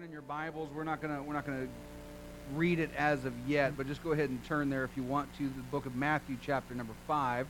turn 0.00 0.06
in 0.06 0.12
your 0.12 0.22
Bibles. 0.22 0.70
We're 0.74 0.84
not 0.84 1.02
gonna 1.02 1.22
we're 1.22 1.34
not 1.34 1.44
gonna 1.44 1.68
read 2.54 2.78
it 2.78 2.88
as 2.96 3.26
of 3.26 3.34
yet, 3.46 3.76
but 3.76 3.86
just 3.86 4.02
go 4.02 4.12
ahead 4.12 4.30
and 4.30 4.42
turn 4.46 4.70
there 4.70 4.82
if 4.82 4.90
you 4.96 5.02
want 5.02 5.28
to 5.36 5.44
the 5.44 5.62
book 5.70 5.84
of 5.84 5.94
Matthew, 5.94 6.38
chapter 6.40 6.74
number 6.74 6.94
five. 7.06 7.46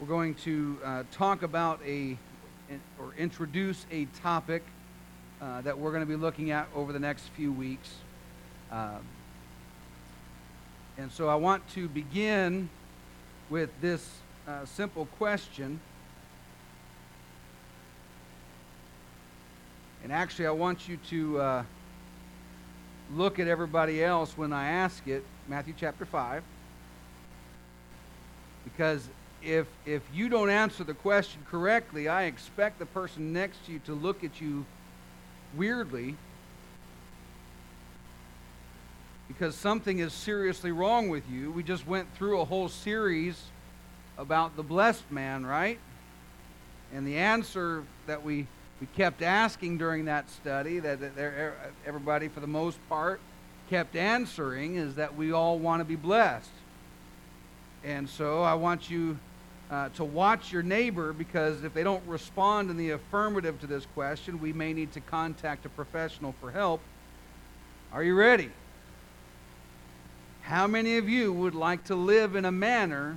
We're 0.00 0.08
going 0.08 0.34
to 0.36 0.78
uh, 0.84 1.02
talk 1.12 1.44
about 1.44 1.80
a 1.86 2.16
or 2.98 3.14
introduce 3.16 3.86
a 3.92 4.06
topic 4.20 4.64
uh, 5.40 5.60
that 5.60 5.78
we're 5.78 5.90
going 5.90 6.02
to 6.02 6.08
be 6.08 6.16
looking 6.16 6.50
at 6.50 6.66
over 6.74 6.92
the 6.92 6.98
next 6.98 7.28
few 7.36 7.52
weeks. 7.52 7.94
Um, 8.72 9.04
and 10.98 11.12
so 11.12 11.28
I 11.28 11.36
want 11.36 11.68
to 11.74 11.88
begin 11.88 12.68
with 13.48 13.70
this 13.80 14.10
uh, 14.48 14.64
simple 14.64 15.06
question. 15.18 15.78
And 20.12 20.20
actually, 20.20 20.46
I 20.46 20.50
want 20.50 20.90
you 20.90 20.98
to 21.08 21.40
uh, 21.40 21.62
look 23.14 23.38
at 23.38 23.48
everybody 23.48 24.04
else 24.04 24.36
when 24.36 24.52
I 24.52 24.68
ask 24.68 25.08
it, 25.08 25.24
Matthew 25.48 25.72
chapter 25.74 26.04
5. 26.04 26.42
Because 28.64 29.08
if, 29.42 29.66
if 29.86 30.02
you 30.12 30.28
don't 30.28 30.50
answer 30.50 30.84
the 30.84 30.92
question 30.92 31.40
correctly, 31.50 32.08
I 32.08 32.24
expect 32.24 32.78
the 32.78 32.84
person 32.84 33.32
next 33.32 33.64
to 33.64 33.72
you 33.72 33.78
to 33.86 33.94
look 33.94 34.22
at 34.22 34.38
you 34.38 34.66
weirdly 35.56 36.16
because 39.28 39.54
something 39.54 39.98
is 39.98 40.12
seriously 40.12 40.72
wrong 40.72 41.08
with 41.08 41.24
you. 41.30 41.50
We 41.52 41.62
just 41.62 41.86
went 41.86 42.14
through 42.16 42.38
a 42.38 42.44
whole 42.44 42.68
series 42.68 43.42
about 44.18 44.56
the 44.56 44.62
blessed 44.62 45.10
man, 45.10 45.46
right? 45.46 45.78
And 46.92 47.06
the 47.06 47.16
answer 47.16 47.84
that 48.06 48.22
we 48.22 48.46
we 48.82 48.88
kept 48.96 49.22
asking 49.22 49.78
during 49.78 50.06
that 50.06 50.28
study 50.28 50.80
that 50.80 50.98
everybody, 51.86 52.26
for 52.26 52.40
the 52.40 52.48
most 52.48 52.80
part, 52.88 53.20
kept 53.70 53.94
answering 53.94 54.74
is 54.74 54.96
that 54.96 55.14
we 55.14 55.30
all 55.30 55.56
want 55.56 55.78
to 55.78 55.84
be 55.84 55.94
blessed. 55.94 56.50
And 57.84 58.10
so 58.10 58.42
I 58.42 58.54
want 58.54 58.90
you 58.90 59.20
uh, 59.70 59.90
to 59.90 60.02
watch 60.02 60.52
your 60.52 60.64
neighbor 60.64 61.12
because 61.12 61.62
if 61.62 61.72
they 61.74 61.84
don't 61.84 62.04
respond 62.08 62.70
in 62.72 62.76
the 62.76 62.90
affirmative 62.90 63.60
to 63.60 63.68
this 63.68 63.86
question, 63.94 64.40
we 64.40 64.52
may 64.52 64.72
need 64.72 64.90
to 64.94 65.00
contact 65.00 65.64
a 65.64 65.68
professional 65.68 66.34
for 66.40 66.50
help. 66.50 66.80
Are 67.92 68.02
you 68.02 68.16
ready? 68.16 68.50
How 70.40 70.66
many 70.66 70.96
of 70.96 71.08
you 71.08 71.32
would 71.32 71.54
like 71.54 71.84
to 71.84 71.94
live 71.94 72.34
in 72.34 72.44
a 72.44 72.50
manner 72.50 73.16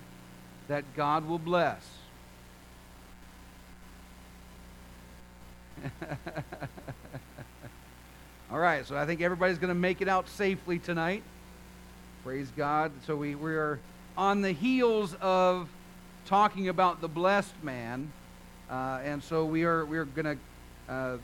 that 0.68 0.84
God 0.96 1.28
will 1.28 1.40
bless? 1.40 1.82
All 8.52 8.60
right, 8.60 8.86
so 8.86 8.98
I 8.98 9.06
think 9.06 9.22
everybody's 9.22 9.58
going 9.58 9.70
to 9.70 9.76
make 9.76 10.02
it 10.02 10.08
out 10.08 10.30
safely 10.30 10.80
tonight. 10.80 11.24
Praise 12.24 12.52
God. 12.56 12.92
So 13.06 13.16
we, 13.16 13.36
we 13.36 13.56
are 13.56 13.80
on 14.18 14.42
the 14.42 14.52
heels 14.52 15.16
of 15.22 15.70
talking 16.26 16.70
about 16.70 17.02
the 17.02 17.08
blessed 17.08 17.64
man. 17.64 18.12
Uh, 18.70 19.00
and 19.04 19.24
so 19.24 19.46
we 19.46 19.64
are, 19.64 19.86
we 19.86 19.98
are 19.98 20.06
going 20.06 20.40
to 20.88 20.92
uh, 20.92 21.18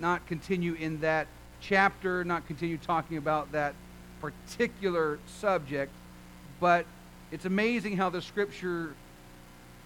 not 0.00 0.26
continue 0.26 0.74
in 0.74 1.00
that 1.00 1.26
chapter, 1.60 2.24
not 2.24 2.46
continue 2.46 2.78
talking 2.78 3.18
about 3.18 3.52
that 3.52 3.74
particular 4.20 5.18
subject. 5.26 5.92
But 6.60 6.86
it's 7.30 7.44
amazing 7.44 7.96
how 7.96 8.08
the 8.08 8.22
scripture 8.22 8.94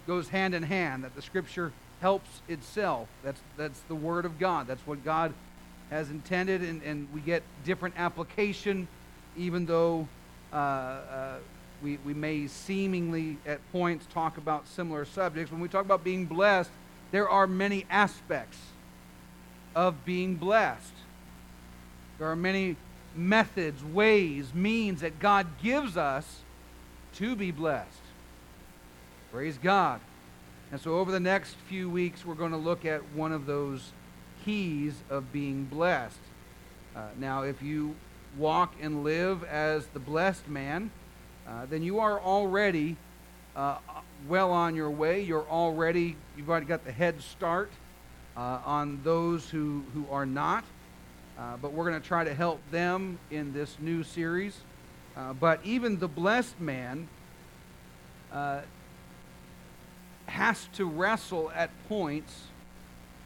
goes 0.07 0.29
hand 0.29 0.55
in 0.55 0.63
hand, 0.63 1.05
that 1.05 1.17
the 1.17 1.23
scripture 1.23 1.73
helps 2.01 2.43
itself. 2.49 3.09
That's, 3.23 3.41
that's 3.57 3.81
the 3.89 3.95
Word 3.95 4.25
of 4.25 4.39
God. 4.39 4.67
That's 4.67 4.87
what 4.87 5.05
God 5.05 5.33
has 5.91 6.11
intended, 6.11 6.63
and, 6.63 6.83
and 6.83 7.09
we 7.13 7.21
get 7.21 7.43
different 7.65 7.97
application, 7.99 8.87
even 9.37 9.67
though 9.67 10.07
uh, 10.53 10.57
uh, 10.57 11.35
we, 11.83 11.99
we 12.05 12.15
may 12.15 12.47
seemingly 12.47 13.39
at 13.45 13.59
points 13.73 14.07
talk 14.13 14.37
about 14.39 14.69
similar 14.69 15.05
subjects. 15.05 15.51
When 15.51 15.61
we 15.61 15.69
talk 15.69 15.85
about 15.85 16.05
being 16.05 16.27
blessed, 16.27 16.71
there 17.11 17.29
are 17.29 17.47
many 17.47 17.87
aspects 17.91 18.59
of 19.75 20.05
being 20.05 20.37
blessed. 20.37 20.93
There 22.19 22.29
are 22.29 22.37
many 22.37 22.77
methods, 23.17 23.83
ways, 23.83 24.55
means 24.55 25.01
that 25.01 25.19
God 25.19 25.47
gives 25.63 25.97
us 25.97 26.41
to 27.15 27.35
be 27.35 27.51
blessed. 27.51 27.89
Praise 29.33 29.59
God. 29.59 30.01
And 30.73 30.81
so, 30.81 30.99
over 30.99 31.11
the 31.11 31.21
next 31.21 31.57
few 31.69 31.91
weeks, 31.91 32.25
we're 32.25 32.37
going 32.37 32.53
to 32.53 32.57
look 32.57 32.85
at 32.85 33.03
one 33.13 33.33
of 33.33 33.45
those 33.47 33.93
keys 34.45 34.95
of 35.11 35.33
being 35.33 35.65
blessed. 35.65 36.21
Uh, 36.95 37.09
now, 37.19 37.43
if 37.43 37.61
you 37.61 37.97
walk 38.39 38.75
and 38.81 39.03
live 39.03 39.43
as 39.45 39.87
the 39.89 39.99
blessed 39.99 40.47
man, 40.49 40.93
uh, 41.49 41.67
then 41.67 41.83
you 41.83 41.99
are 41.99 42.21
already 42.21 42.97
uh, 43.57 43.79
well 44.29 44.53
on 44.53 44.77
your 44.77 44.91
way. 44.91 45.21
You're 45.21 45.49
already, 45.49 46.17
you've 46.37 46.49
already 46.49 46.67
got 46.67 46.85
the 46.85 46.93
head 46.93 47.21
start 47.21 47.71
uh, 48.37 48.61
on 48.65 49.01
those 49.03 49.51
who, 49.51 49.83
who 49.93 50.07
are 50.09 50.27
not. 50.27 50.65
Uh, 51.37 51.57
but 51.57 51.73
we're 51.73 51.89
going 51.89 52.01
to 52.01 52.07
try 52.07 52.23
to 52.23 52.35
help 52.35 52.61
them 52.71 53.19
in 53.33 53.53
this 53.53 53.77
new 53.81 54.05
series. 54.05 54.57
Uh, 55.17 55.33
but 55.33 55.59
even 55.65 55.99
the 55.99 56.07
blessed 56.07 56.61
man 56.61 57.09
has 60.31 60.69
to 60.75 60.87
wrestle 60.87 61.51
at 61.55 61.71
points 61.89 62.45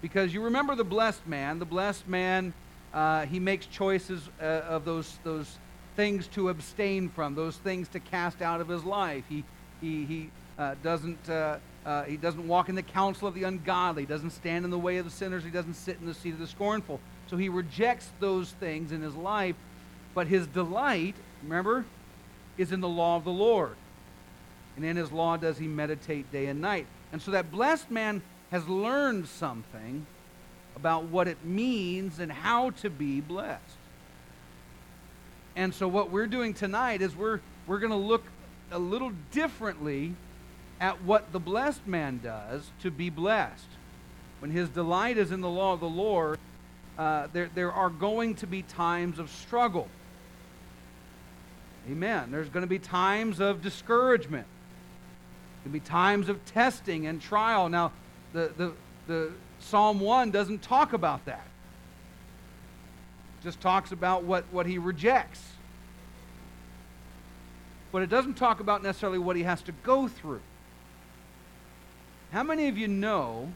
because 0.03 0.35
you 0.35 0.43
remember 0.43 0.75
the 0.75 0.85
blessed 0.85 1.27
man. 1.27 1.59
The 1.59 1.65
blessed 1.65 2.09
man, 2.09 2.53
uh, 2.93 3.27
he 3.27 3.39
makes 3.39 3.67
choices 3.67 4.29
uh, 4.41 4.45
of 4.45 4.85
those, 4.85 5.19
those 5.25 5.59
things 5.97 6.27
to 6.29 6.49
abstain 6.49 7.09
from, 7.09 7.35
those 7.35 7.57
things 7.57 7.89
to 7.89 8.01
cast 8.01 8.43
out 8.43 8.61
of 8.61 8.69
his 8.69 8.85
life. 8.85 9.25
He, 9.29 9.45
he, 9.81 10.05
he, 10.05 10.31
uh, 10.59 10.75
doesn't, 10.83 11.29
uh, 11.29 11.59
uh, 11.85 12.03
he 12.05 12.17
doesn't 12.17 12.47
walk 12.47 12.69
in 12.69 12.75
the 12.75 12.83
counsel 12.83 13.29
of 13.29 13.35
the 13.35 13.45
ungodly, 13.45 14.07
doesn't 14.07 14.31
stand 14.31 14.65
in 14.65 14.71
the 14.71 14.79
way 14.79 14.99
of 14.99 15.05
the 15.05 15.11
sinners, 15.11 15.45
he 15.45 15.51
doesn't 15.51 15.75
sit 15.75 15.99
in 16.01 16.07
the 16.07 16.15
seat 16.15 16.35
of 16.35 16.39
the 16.39 16.47
scornful. 16.47 17.01
So 17.29 17.37
he 17.37 17.49
rejects 17.49 18.11
those 18.21 18.51
things 18.51 18.93
in 18.93 19.01
his 19.01 19.15
life, 19.15 19.57
but 20.15 20.27
his 20.27 20.47
delight, 20.47 21.15
remember, 21.43 21.85
is 22.57 22.73
in 22.73 22.81
the 22.81 22.89
law 22.89 23.17
of 23.17 23.25
the 23.25 23.33
Lord. 23.33 23.77
And 24.77 24.85
in 24.85 24.97
his 24.97 25.13
law 25.13 25.37
does 25.37 25.59
he 25.59 25.67
meditate 25.67 26.31
day 26.33 26.47
and 26.47 26.61
night. 26.61 26.87
And 27.13 27.23
so 27.23 27.31
that 27.31 27.51
blessed 27.51 27.91
man 27.91 28.23
has 28.51 28.69
learned 28.69 29.29
something 29.29 30.07
about 30.77 31.05
what 31.05 31.29
it 31.29 31.45
means 31.45 32.19
and 32.19 32.31
how 32.31 32.71
to 32.71 32.91
be 32.91 33.21
blessed. 33.21 33.79
And 35.57 35.73
so 35.73 35.87
what 35.87 36.11
we're 36.11 36.27
doing 36.27 36.55
tonight 36.55 37.01
is 37.01 37.15
we're, 37.15 37.41
we're 37.67 37.79
going 37.79 37.93
to 37.93 37.97
look 37.97 38.25
a 38.73 38.79
little 38.79 39.13
differently 39.31 40.15
at 40.81 41.03
what 41.03 41.33
the 41.33 41.39
blessed 41.39 41.87
man 41.87 42.21
does 42.23 42.71
to 42.83 42.91
be 42.91 43.11
blessed. 43.11 43.69
When 44.41 44.51
his 44.51 44.69
delight 44.69 45.17
is 45.17 45.31
in 45.31 45.41
the 45.41 45.49
law 45.49 45.73
of 45.73 45.81
the 45.81 45.89
Lord, 45.89 46.39
uh, 46.99 47.29
there, 47.33 47.49
there 47.55 47.73
are 47.73 47.91
going 47.91 48.35
to 48.37 48.47
be 48.47 48.63
times 48.63 49.21
of 49.21 49.31
struggle. 49.31 49.89
Amen. 51.89 52.31
There's 52.31 52.49
going 52.49 52.63
to 52.63 52.69
be 52.69 52.79
times 52.79 53.41
of 53.41 53.63
discouragement 53.63 54.47
can 55.65 55.73
be 55.73 55.81
times 55.81 56.29
of 56.29 56.45
testing 56.45 57.07
and 57.07 57.21
trial. 57.21 57.69
Now, 57.69 57.91
the, 58.35 58.53
the, 58.57 58.73
the 59.07 59.33
Psalm 59.61 59.99
1 59.99 60.31
doesn't 60.31 60.63
talk 60.63 60.93
about 60.93 61.25
that. 61.25 61.47
It 63.41 63.45
just 63.45 63.61
talks 63.61 63.91
about 63.91 64.25
what, 64.25 64.45
what 64.53 64.67
he 64.67 64.77
rejects. 64.77 65.43
But 67.91 68.03
it 68.03 68.11
doesn't 68.11 68.35
talk 68.35 68.61
about 68.61 68.83
necessarily 68.83 69.19
what 69.19 69.37
he 69.37 69.45
has 69.45 69.63
to 69.63 69.73
go 69.73 70.07
through. 70.07 70.43
How 72.31 72.43
many 72.43 72.69
of 72.69 72.77
you 72.77 72.89
know, 72.89 73.51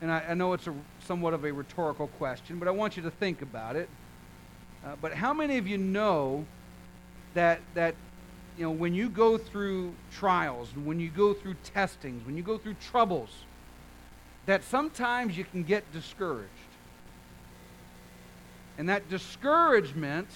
and 0.00 0.10
I, 0.10 0.24
I 0.30 0.34
know 0.34 0.52
it's 0.54 0.66
a, 0.66 0.74
somewhat 1.06 1.32
of 1.32 1.44
a 1.44 1.52
rhetorical 1.52 2.08
question, 2.08 2.58
but 2.58 2.66
I 2.66 2.72
want 2.72 2.96
you 2.96 3.04
to 3.04 3.10
think 3.10 3.40
about 3.40 3.76
it. 3.76 3.88
Uh, 4.84 4.96
but 5.00 5.12
how 5.12 5.32
many 5.32 5.58
of 5.58 5.68
you 5.68 5.78
know 5.78 6.44
that, 7.34 7.60
that 7.74 7.94
you 8.60 8.66
know, 8.66 8.72
when 8.72 8.92
you 8.92 9.08
go 9.08 9.38
through 9.38 9.94
trials, 10.12 10.68
when 10.76 11.00
you 11.00 11.08
go 11.08 11.32
through 11.32 11.54
testings, 11.64 12.26
when 12.26 12.36
you 12.36 12.42
go 12.42 12.58
through 12.58 12.74
troubles, 12.74 13.30
that 14.44 14.62
sometimes 14.62 15.34
you 15.34 15.44
can 15.44 15.62
get 15.62 15.90
discouraged. 15.94 16.50
And 18.76 18.86
that 18.90 19.08
discouragement 19.08 20.28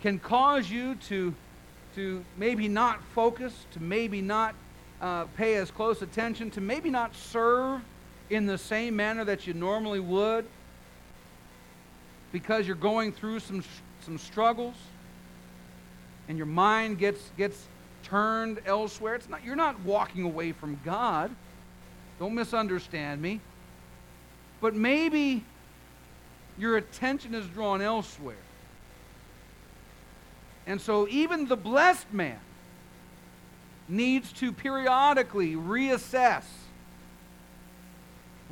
can 0.00 0.18
cause 0.18 0.70
you 0.70 0.94
to, 1.08 1.34
to 1.96 2.24
maybe 2.38 2.66
not 2.66 3.02
focus, 3.14 3.52
to 3.72 3.82
maybe 3.82 4.22
not 4.22 4.54
uh, 5.02 5.24
pay 5.36 5.56
as 5.56 5.70
close 5.70 6.00
attention, 6.00 6.50
to 6.52 6.62
maybe 6.62 6.88
not 6.88 7.14
serve 7.14 7.82
in 8.30 8.46
the 8.46 8.56
same 8.56 8.96
manner 8.96 9.22
that 9.26 9.46
you 9.46 9.52
normally 9.52 10.00
would 10.00 10.46
because 12.32 12.66
you're 12.66 12.74
going 12.74 13.12
through 13.12 13.38
some, 13.38 13.62
some 14.00 14.16
struggles 14.16 14.76
and 16.28 16.36
your 16.36 16.46
mind 16.46 16.98
gets, 16.98 17.20
gets 17.36 17.66
turned 18.02 18.60
elsewhere. 18.66 19.14
It's 19.14 19.28
not, 19.28 19.44
you're 19.44 19.56
not 19.56 19.80
walking 19.80 20.24
away 20.24 20.52
from 20.52 20.78
God, 20.84 21.30
Don't 22.18 22.34
misunderstand 22.34 23.20
me. 23.20 23.40
But 24.60 24.74
maybe 24.74 25.44
your 26.56 26.76
attention 26.76 27.34
is 27.34 27.46
drawn 27.48 27.82
elsewhere. 27.82 28.36
And 30.66 30.80
so 30.80 31.08
even 31.08 31.48
the 31.48 31.56
blessed 31.56 32.12
man 32.12 32.38
needs 33.88 34.32
to 34.34 34.52
periodically 34.52 35.54
reassess, 35.54 36.44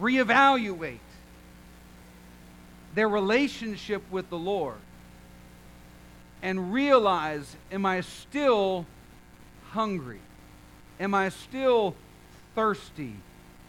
reevaluate 0.01 0.99
their 2.95 3.09
relationship 3.09 4.03
with 4.11 4.29
the 4.31 4.39
Lord 4.39 4.79
and 6.43 6.73
realize 6.73 7.57
am 7.71 7.87
I 7.87 8.01
still 8.01 8.87
hungry? 9.71 10.21
Am 10.99 11.15
I 11.15 11.29
still 11.31 11.95
thirsty 12.55 13.15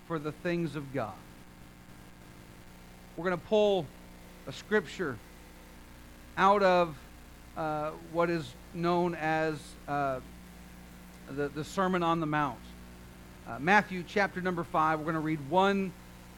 for 0.08 0.20
the 0.20 0.32
things 0.32 0.76
of 0.76 0.94
God? 0.94 1.14
We're 3.16 3.26
going 3.26 3.40
to 3.40 3.46
pull 3.46 3.86
a 4.48 4.52
scripture 4.52 5.18
out 6.38 6.64
of 6.64 6.96
uh, 7.58 7.92
what 8.12 8.30
is 8.30 8.50
known 8.74 9.16
as 9.16 9.60
uh, 9.88 10.20
the, 11.30 11.50
the 11.50 11.64
Sermon 11.64 12.04
on 12.04 12.20
the 12.20 12.26
Mount. 12.26 12.58
Uh, 13.48 13.60
Matthew 13.60 14.04
chapter 14.08 14.42
number 14.42 14.64
5, 14.64 15.00
we're 15.00 15.06
going 15.06 15.16
to 15.16 15.20
read 15.20 15.50
one 15.50 15.92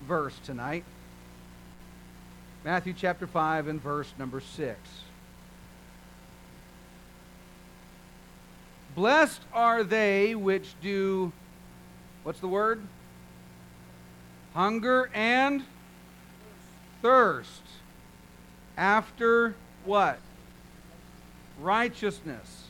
verse 0.07 0.37
tonight. 0.45 0.83
Matthew 2.63 2.93
chapter 2.93 3.27
5 3.27 3.67
and 3.67 3.81
verse 3.81 4.11
number 4.17 4.41
6. 4.41 4.79
Blessed 8.95 9.41
are 9.53 9.83
they 9.83 10.35
which 10.35 10.75
do, 10.81 11.31
what's 12.23 12.39
the 12.39 12.47
word? 12.47 12.81
Hunger 14.53 15.09
and 15.13 15.63
thirst 17.01 17.61
after 18.77 19.55
what? 19.85 20.19
Righteousness. 21.59 22.65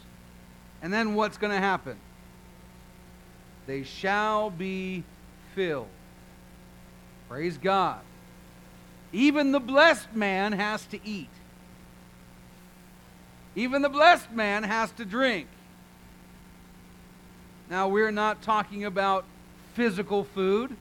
And 0.82 0.92
then 0.94 1.16
what's 1.16 1.38
going 1.38 1.52
to 1.52 1.60
happen? 1.60 1.98
They 3.68 3.84
shall 3.84 4.50
be 4.50 5.04
filled. 5.56 5.88
Praise 7.30 7.58
God. 7.58 8.02
Even 9.12 9.52
the 9.52 9.60
blessed 9.60 10.14
man 10.14 10.54
has 10.54 10.86
to 10.88 11.00
eat. 11.06 11.30
Even 13.56 13.82
the 13.82 13.90
blessed 13.90 14.32
man 14.32 14.64
has 14.64 14.92
to 14.94 15.06
drink. 15.06 15.48
Now, 17.74 17.88
we're 17.88 18.12
not 18.12 18.44
talking 18.44 18.86
about 18.86 19.26
physical 19.74 20.26
food, 20.26 20.78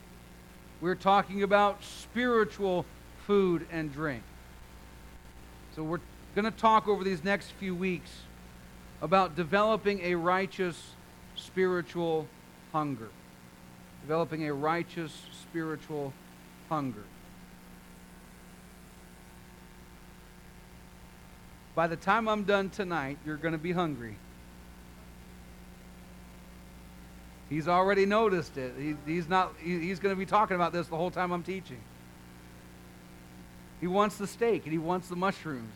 we're 0.79 0.93
talking 0.93 1.41
about 1.41 1.83
spiritual 1.83 2.85
food 3.25 3.65
and 3.71 3.91
drink. 3.91 4.21
So, 5.75 5.81
we're 5.81 6.01
going 6.35 6.45
to 6.45 6.51
talk 6.51 6.87
over 6.87 7.03
these 7.03 7.23
next 7.23 7.47
few 7.53 7.73
weeks 7.73 8.11
about 9.01 9.35
developing 9.35 10.01
a 10.01 10.13
righteous 10.13 10.91
spiritual 11.35 12.27
hunger. 12.71 13.09
Developing 14.03 14.47
a 14.47 14.53
righteous 14.53 15.19
spiritual 15.41 16.13
hunger. 16.69 17.05
By 21.73 21.87
the 21.87 21.95
time 21.95 22.27
I'm 22.27 22.43
done 22.43 22.69
tonight, 22.69 23.17
you're 23.25 23.37
going 23.37 23.53
to 23.53 23.57
be 23.57 23.71
hungry. 23.71 24.15
He's 27.49 27.67
already 27.67 28.05
noticed 28.05 28.57
it. 28.57 28.73
He, 28.77 28.95
he's 29.05 29.27
not. 29.27 29.53
He, 29.59 29.79
he's 29.79 29.99
going 29.99 30.15
to 30.15 30.19
be 30.19 30.25
talking 30.25 30.55
about 30.55 30.73
this 30.73 30.87
the 30.87 30.97
whole 30.97 31.11
time 31.11 31.31
I'm 31.31 31.43
teaching. 31.43 31.79
He 33.81 33.87
wants 33.87 34.17
the 34.17 34.27
steak 34.27 34.63
and 34.63 34.71
he 34.71 34.79
wants 34.79 35.09
the 35.09 35.15
mushrooms. 35.15 35.73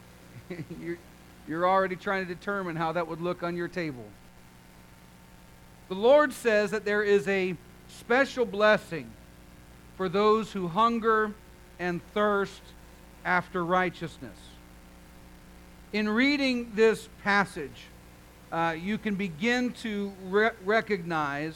you're, 0.80 0.98
you're 1.46 1.68
already 1.68 1.96
trying 1.96 2.26
to 2.26 2.34
determine 2.34 2.76
how 2.76 2.92
that 2.92 3.06
would 3.06 3.20
look 3.20 3.42
on 3.42 3.56
your 3.56 3.68
table. 3.68 4.04
The 5.88 5.94
Lord 5.94 6.32
says 6.32 6.70
that 6.70 6.84
there 6.84 7.02
is 7.02 7.28
a 7.28 7.54
special 7.88 8.44
blessing 8.44 9.10
for 9.96 10.08
those 10.08 10.52
who 10.52 10.68
hunger 10.68 11.34
and 11.78 12.00
thirst 12.12 12.62
after 13.24 13.64
righteousness. 13.64 14.36
In 15.92 16.08
reading 16.08 16.72
this 16.74 17.08
passage, 17.22 17.86
uh, 18.50 18.74
you 18.80 18.98
can 18.98 19.14
begin 19.14 19.72
to 19.72 20.12
re- 20.28 20.50
recognize 20.64 21.54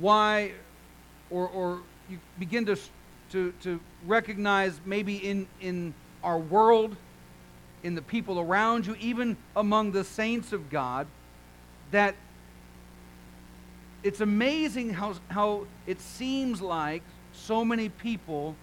why, 0.00 0.52
or, 1.30 1.48
or 1.48 1.80
you 2.08 2.18
begin 2.38 2.66
to, 2.66 2.76
to, 3.32 3.52
to 3.62 3.80
recognize 4.06 4.80
maybe 4.84 5.16
in, 5.16 5.46
in 5.60 5.94
our 6.22 6.38
world, 6.38 6.96
in 7.82 7.94
the 7.94 8.02
people 8.02 8.38
around 8.38 8.86
you, 8.86 8.96
even 9.00 9.36
among 9.56 9.92
the 9.92 10.04
saints 10.04 10.52
of 10.52 10.70
God, 10.70 11.06
that 11.90 12.14
it's 14.02 14.20
amazing 14.20 14.90
how, 14.90 15.14
how 15.28 15.66
it 15.86 16.00
seems 16.00 16.60
like 16.60 17.02
so 17.32 17.64
many 17.64 17.88
people 17.88 18.54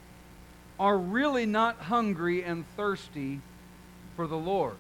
are 0.80 0.98
really 0.98 1.46
not 1.46 1.78
hungry 1.78 2.44
and 2.44 2.66
thirsty 2.75 3.42
for 4.16 4.28
the 4.28 4.38
Lord 4.38 4.75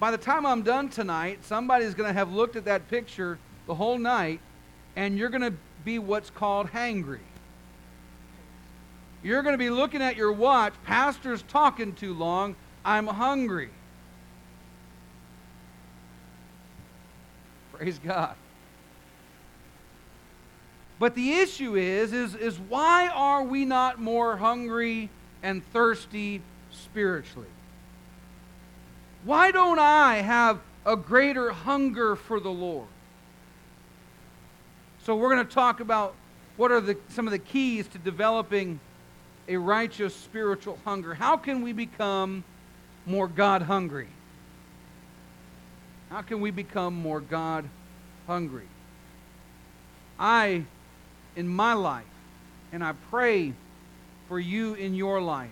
by 0.00 0.10
the 0.10 0.18
time 0.18 0.46
I'm 0.46 0.62
done 0.62 0.88
tonight, 0.88 1.44
somebody's 1.44 1.94
going 1.94 2.08
to 2.08 2.12
have 2.12 2.32
looked 2.32 2.56
at 2.56 2.64
that 2.66 2.88
picture 2.88 3.38
the 3.66 3.74
whole 3.74 3.98
night, 3.98 4.40
and 4.96 5.18
you're 5.18 5.28
going 5.28 5.42
to 5.42 5.54
be 5.84 5.98
what's 5.98 6.30
called 6.30 6.68
hangry. 6.68 7.18
You're 9.22 9.42
going 9.42 9.54
to 9.54 9.58
be 9.58 9.70
looking 9.70 10.00
at 10.00 10.16
your 10.16 10.32
watch. 10.32 10.74
Pastor's 10.84 11.42
talking 11.42 11.94
too 11.94 12.14
long. 12.14 12.54
I'm 12.84 13.06
hungry. 13.06 13.70
Praise 17.72 17.98
God. 17.98 18.36
But 20.98 21.14
the 21.14 21.32
issue 21.32 21.76
is, 21.76 22.12
is, 22.12 22.34
is 22.34 22.58
why 22.58 23.08
are 23.08 23.42
we 23.42 23.64
not 23.64 24.00
more 24.00 24.36
hungry 24.36 25.10
and 25.42 25.64
thirsty 25.72 26.42
spiritually? 26.70 27.46
Why 29.24 29.50
don't 29.50 29.78
I 29.78 30.16
have 30.16 30.60
a 30.86 30.96
greater 30.96 31.50
hunger 31.50 32.16
for 32.16 32.40
the 32.40 32.50
Lord? 32.50 32.88
So 35.04 35.16
we're 35.16 35.34
going 35.34 35.46
to 35.46 35.52
talk 35.52 35.80
about 35.80 36.14
what 36.56 36.70
are 36.70 36.80
the, 36.80 36.96
some 37.08 37.26
of 37.26 37.32
the 37.32 37.38
keys 37.38 37.88
to 37.88 37.98
developing 37.98 38.80
a 39.48 39.56
righteous 39.56 40.14
spiritual 40.14 40.78
hunger. 40.84 41.14
How 41.14 41.36
can 41.36 41.62
we 41.62 41.72
become 41.72 42.44
more 43.06 43.26
God 43.26 43.62
hungry? 43.62 44.08
How 46.10 46.22
can 46.22 46.40
we 46.40 46.50
become 46.50 46.94
more 46.94 47.20
God 47.20 47.64
hungry? 48.26 48.68
I, 50.18 50.64
in 51.36 51.48
my 51.48 51.74
life, 51.74 52.04
and 52.72 52.84
I 52.84 52.92
pray 53.10 53.54
for 54.28 54.38
you 54.38 54.74
in 54.74 54.94
your 54.94 55.20
life, 55.20 55.50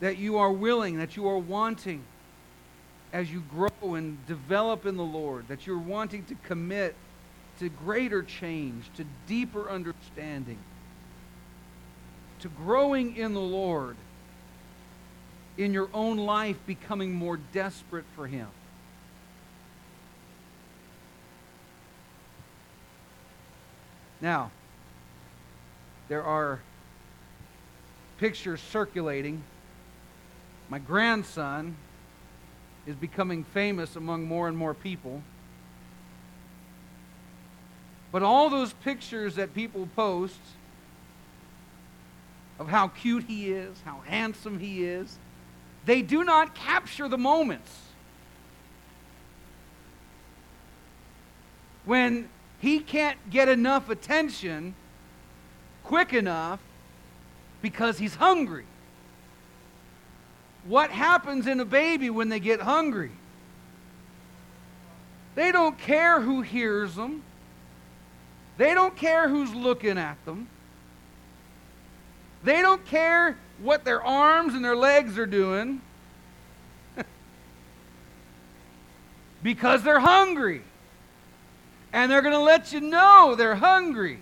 that 0.00 0.18
you 0.18 0.38
are 0.38 0.50
willing, 0.50 0.98
that 0.98 1.16
you 1.16 1.28
are 1.28 1.38
wanting 1.38 2.02
as 3.12 3.30
you 3.30 3.42
grow 3.50 3.94
and 3.94 4.24
develop 4.26 4.86
in 4.86 4.96
the 4.96 5.04
Lord, 5.04 5.48
that 5.48 5.66
you're 5.66 5.78
wanting 5.78 6.24
to 6.26 6.34
commit 6.46 6.94
to 7.58 7.68
greater 7.68 8.22
change, 8.22 8.90
to 8.96 9.04
deeper 9.26 9.68
understanding, 9.68 10.58
to 12.40 12.48
growing 12.48 13.16
in 13.16 13.34
the 13.34 13.40
Lord, 13.40 13.96
in 15.58 15.72
your 15.72 15.90
own 15.92 16.16
life 16.16 16.56
becoming 16.66 17.12
more 17.12 17.36
desperate 17.52 18.04
for 18.14 18.26
Him. 18.26 18.48
Now, 24.20 24.50
there 26.08 26.22
are 26.22 26.60
pictures 28.18 28.60
circulating. 28.60 29.42
My 30.68 30.78
grandson 30.78 31.76
is 32.86 32.96
becoming 32.96 33.44
famous 33.44 33.96
among 33.96 34.24
more 34.24 34.48
and 34.48 34.56
more 34.56 34.74
people. 34.74 35.22
But 38.12 38.22
all 38.22 38.50
those 38.50 38.72
pictures 38.72 39.36
that 39.36 39.54
people 39.54 39.88
post 39.94 40.40
of 42.58 42.68
how 42.68 42.88
cute 42.88 43.24
he 43.24 43.52
is, 43.52 43.76
how 43.84 44.00
handsome 44.04 44.58
he 44.58 44.84
is, 44.84 45.18
they 45.86 46.02
do 46.02 46.24
not 46.24 46.54
capture 46.54 47.08
the 47.08 47.18
moments 47.18 47.70
when 51.84 52.28
he 52.60 52.80
can't 52.80 53.18
get 53.30 53.48
enough 53.48 53.88
attention 53.88 54.74
quick 55.82 56.12
enough 56.12 56.60
because 57.62 57.98
he's 57.98 58.16
hungry. 58.16 58.66
What 60.64 60.90
happens 60.90 61.46
in 61.46 61.60
a 61.60 61.64
baby 61.64 62.10
when 62.10 62.28
they 62.28 62.40
get 62.40 62.60
hungry? 62.60 63.10
They 65.34 65.52
don't 65.52 65.78
care 65.78 66.20
who 66.20 66.42
hears 66.42 66.94
them. 66.94 67.22
They 68.58 68.74
don't 68.74 68.94
care 68.94 69.28
who's 69.28 69.54
looking 69.54 69.96
at 69.96 70.22
them. 70.26 70.48
They 72.42 72.60
don't 72.62 72.84
care 72.84 73.36
what 73.58 73.84
their 73.84 74.02
arms 74.02 74.54
and 74.54 74.64
their 74.64 74.76
legs 74.76 75.18
are 75.18 75.26
doing 75.26 75.80
because 79.42 79.82
they're 79.82 80.00
hungry. 80.00 80.62
And 81.92 82.10
they're 82.10 82.22
going 82.22 82.34
to 82.34 82.42
let 82.42 82.72
you 82.72 82.80
know 82.80 83.34
they're 83.36 83.56
hungry. 83.56 84.20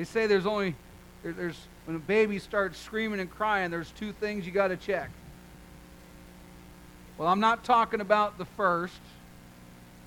They 0.00 0.04
say 0.04 0.26
there's 0.26 0.46
only, 0.46 0.74
there's, 1.22 1.58
when 1.84 1.94
a 1.94 1.98
baby 1.98 2.38
starts 2.38 2.78
screaming 2.78 3.20
and 3.20 3.30
crying, 3.30 3.70
there's 3.70 3.90
two 3.90 4.12
things 4.12 4.46
you 4.46 4.50
got 4.50 4.68
to 4.68 4.78
check. 4.78 5.10
Well, 7.18 7.28
I'm 7.28 7.38
not 7.38 7.64
talking 7.64 8.00
about 8.00 8.38
the 8.38 8.46
first, 8.46 8.98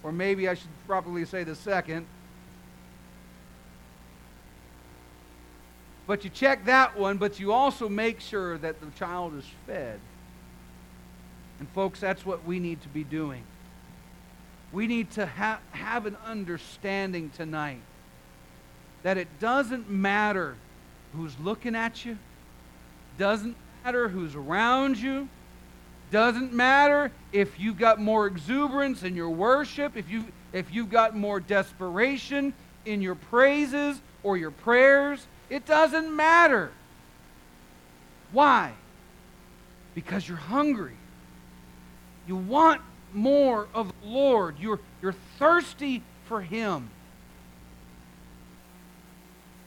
or 0.01 0.11
maybe 0.11 0.49
I 0.49 0.55
should 0.55 0.71
probably 0.87 1.25
say 1.25 1.43
the 1.43 1.53
second. 1.53 2.07
But 6.07 6.23
you 6.23 6.31
check 6.31 6.65
that 6.65 6.97
one, 6.97 7.19
but 7.19 7.39
you 7.39 7.51
also 7.51 7.87
make 7.87 8.19
sure 8.19 8.57
that 8.57 8.81
the 8.81 8.87
child 8.97 9.35
is 9.35 9.45
fed. 9.67 9.99
And, 11.59 11.69
folks, 11.69 11.99
that's 11.99 12.25
what 12.25 12.43
we 12.45 12.59
need 12.59 12.81
to 12.81 12.89
be 12.89 13.03
doing. 13.03 13.43
We 14.71 14.87
need 14.87 15.11
to 15.11 15.27
ha- 15.27 15.59
have 15.69 16.07
an 16.07 16.17
understanding 16.25 17.29
tonight 17.37 17.81
that 19.03 19.17
it 19.17 19.27
doesn't 19.39 19.89
matter 19.89 20.55
who's 21.13 21.37
looking 21.39 21.75
at 21.75 22.03
you, 22.05 22.17
doesn't 23.17 23.55
matter 23.83 24.07
who's 24.07 24.35
around 24.35 24.97
you, 24.97 25.29
doesn't 26.11 26.53
matter 26.53 27.11
if 27.31 27.59
you've 27.59 27.77
got 27.77 27.99
more 27.99 28.27
exuberance 28.27 29.03
in 29.03 29.15
your 29.15 29.29
worship, 29.29 29.95
if 29.95 30.09
you 30.09 30.25
if 30.53 30.71
you've 30.71 30.91
got 30.91 31.15
more 31.15 31.39
desperation 31.39 32.53
in 32.85 33.01
your 33.01 33.15
praises 33.15 33.99
or 34.21 34.37
your 34.37 34.51
prayers, 34.51 35.25
it 35.49 35.65
doesn't 35.65 36.15
matter. 36.15 36.71
Why? 38.31 38.73
Because 39.95 40.27
you're 40.27 40.37
hungry. 40.37 40.95
You 42.27 42.35
want 42.35 42.81
more 43.13 43.67
of 43.73 43.87
the 44.01 44.07
Lord. 44.07 44.55
You're, 44.59 44.79
you're 45.01 45.15
thirsty 45.37 46.01
for 46.25 46.41
Him. 46.41 46.89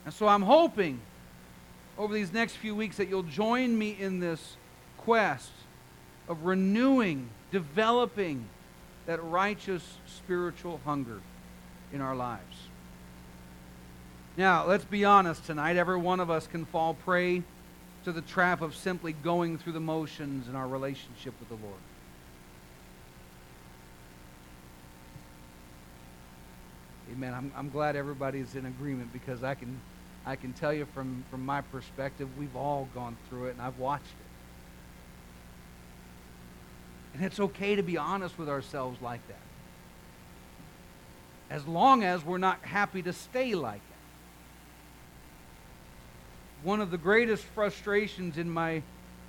And 0.07 0.13
so 0.13 0.25
I'm 0.25 0.41
hoping 0.41 1.01
over 1.97 2.13
these 2.13 2.31
next 2.31 2.55
few 2.55 2.73
weeks 2.73 2.95
that 2.95 3.09
you'll 3.09 3.23
join 3.23 3.77
me 3.77 3.97
in 3.99 4.21
this 4.21 4.55
quest 4.99 5.51
of 6.29 6.45
renewing, 6.45 7.27
developing 7.51 8.45
that 9.05 9.21
righteous 9.21 9.83
spiritual 10.05 10.79
hunger 10.85 11.19
in 11.91 11.99
our 11.99 12.15
lives. 12.15 12.55
Now, 14.37 14.65
let's 14.65 14.85
be 14.85 15.03
honest 15.03 15.45
tonight. 15.45 15.75
Every 15.75 15.97
one 15.97 16.21
of 16.21 16.29
us 16.29 16.47
can 16.47 16.63
fall 16.63 16.93
prey 16.93 17.43
to 18.05 18.13
the 18.13 18.21
trap 18.21 18.61
of 18.61 18.75
simply 18.75 19.11
going 19.11 19.57
through 19.57 19.73
the 19.73 19.81
motions 19.81 20.47
in 20.47 20.55
our 20.55 20.69
relationship 20.69 21.33
with 21.37 21.49
the 21.49 21.65
Lord. 21.65 21.81
Amen. 27.11 27.33
I'm, 27.33 27.51
I'm 27.57 27.69
glad 27.69 27.97
everybody's 27.97 28.55
in 28.55 28.65
agreement 28.67 29.11
because 29.11 29.43
I 29.43 29.53
can 29.53 29.77
I 30.27 30.35
can 30.35 30.51
tell 30.51 30.73
you 30.73 30.85
from, 30.93 31.23
from 31.31 31.45
my 31.45 31.61
perspective, 31.61 32.27
we've 32.37 32.57
all 32.57 32.89
gone 32.93 33.15
through 33.29 33.45
it 33.45 33.51
and 33.51 33.61
I've 33.61 33.79
watched 33.79 34.03
it. 34.03 34.27
And 37.13 37.25
it's 37.25 37.39
okay 37.39 37.77
to 37.77 37.81
be 37.81 37.97
honest 37.97 38.37
with 38.37 38.49
ourselves 38.49 39.01
like 39.01 39.25
that. 39.29 39.39
As 41.49 41.65
long 41.65 42.03
as 42.03 42.25
we're 42.25 42.39
not 42.39 42.59
happy 42.63 43.01
to 43.03 43.13
stay 43.13 43.55
like 43.55 43.79
that. 43.79 43.95
One 46.61 46.81
of 46.81 46.91
the 46.91 46.97
greatest 46.97 47.45
frustrations 47.45 48.37
in 48.37 48.49
my, 48.49 48.81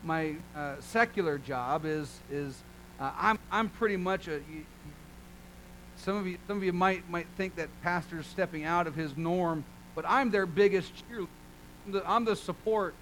my 0.02 0.34
uh, 0.56 0.74
secular 0.80 1.38
job 1.38 1.84
is, 1.84 2.18
is 2.28 2.60
uh, 2.98 3.12
I'm, 3.16 3.38
I'm 3.52 3.68
pretty 3.68 3.96
much 3.96 4.26
a. 4.26 4.40
Some 5.96 6.16
of 6.16 6.26
you, 6.26 6.38
some 6.48 6.56
of 6.56 6.64
you 6.64 6.72
might, 6.72 7.08
might 7.08 7.28
think 7.36 7.54
that 7.54 7.68
pastor's 7.82 8.26
stepping 8.26 8.64
out 8.64 8.88
of 8.88 8.96
his 8.96 9.16
norm 9.16 9.64
but 9.98 10.04
I'm 10.08 10.30
their 10.30 10.46
biggest 10.46 10.92
cheerleader. 11.10 12.04
I'm 12.06 12.24
the 12.24 12.36
support 12.36 12.94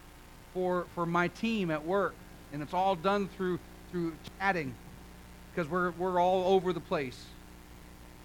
for, 0.54 0.86
for 0.94 1.04
my 1.04 1.28
team 1.28 1.70
at 1.70 1.84
work. 1.84 2.14
And 2.54 2.62
it's 2.62 2.72
all 2.72 2.96
done 2.96 3.28
through, 3.36 3.58
through 3.90 4.14
chatting 4.38 4.74
because 5.54 5.70
we're, 5.70 5.90
we're 5.90 6.18
all 6.18 6.54
over 6.54 6.72
the 6.72 6.80
place. 6.80 7.22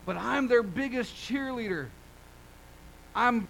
But 0.05 0.15
I'm 0.15 0.47
their 0.47 0.63
biggest 0.63 1.13
cheerleader. 1.13 1.87
I'm, 3.13 3.49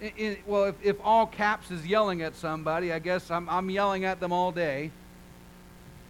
in, 0.00 0.36
well, 0.46 0.66
if, 0.66 0.76
if 0.84 0.98
all 1.02 1.26
caps 1.26 1.72
is 1.72 1.84
yelling 1.84 2.22
at 2.22 2.36
somebody, 2.36 2.92
I 2.92 3.00
guess 3.00 3.28
I'm, 3.28 3.48
I'm 3.48 3.70
yelling 3.70 4.04
at 4.04 4.20
them 4.20 4.32
all 4.32 4.52
day. 4.52 4.92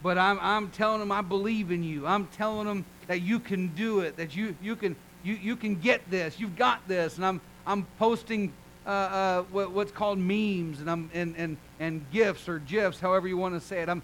But 0.03 0.19
I'm, 0.19 0.39
I'm 0.39 0.69
telling 0.69 1.01
them 1.01 1.13
I 1.13 1.23
believe 1.23 1.71
in 1.71 1.83
you. 1.83 2.07
I'm 2.07 2.27
telling 2.27 2.67
them 2.67 2.85
that 3.07 3.23
you 3.23 3.41
can 3.41 3.69
do 3.69 4.01
it, 4.01 4.19
that 4.19 4.37
you, 4.37 4.55
you, 4.61 4.77
can, 4.77 4.97
you, 5.23 5.33
you 5.33 5.57
can 5.57 5.77
get 5.77 6.11
this, 6.11 6.39
you've 6.39 6.57
got 6.57 6.87
this. 6.87 7.17
And 7.17 7.25
I'm, 7.25 7.41
I'm 7.67 7.87
posting 7.99 8.53
uh, 8.87 8.91
uh, 8.91 9.43
what, 9.45 9.73
what's 9.73 9.93
called 9.93 10.19
memes 10.19 10.81
and, 10.81 10.91
I'm, 10.91 11.11
and, 11.13 11.35
and, 11.37 11.57
and 11.79 12.05
gifs 12.11 12.49
or 12.49 12.59
gifs, 12.59 12.99
however 12.99 13.29
you 13.29 13.37
want 13.37 13.55
to 13.55 13.61
say 13.61 13.81
it. 13.81 13.89
I'm, 13.89 14.03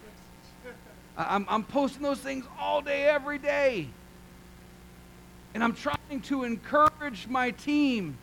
I'm, 1.16 1.46
I'm 1.48 1.64
posting 1.64 2.02
those 2.02 2.20
things 2.20 2.44
all 2.58 2.82
day, 2.82 3.04
every 3.04 3.38
day. 3.38 3.88
And 5.54 5.64
I'm 5.64 5.74
trying 5.74 6.20
to 6.24 6.44
encourage 6.44 7.26
my 7.28 7.50
team 7.50 8.18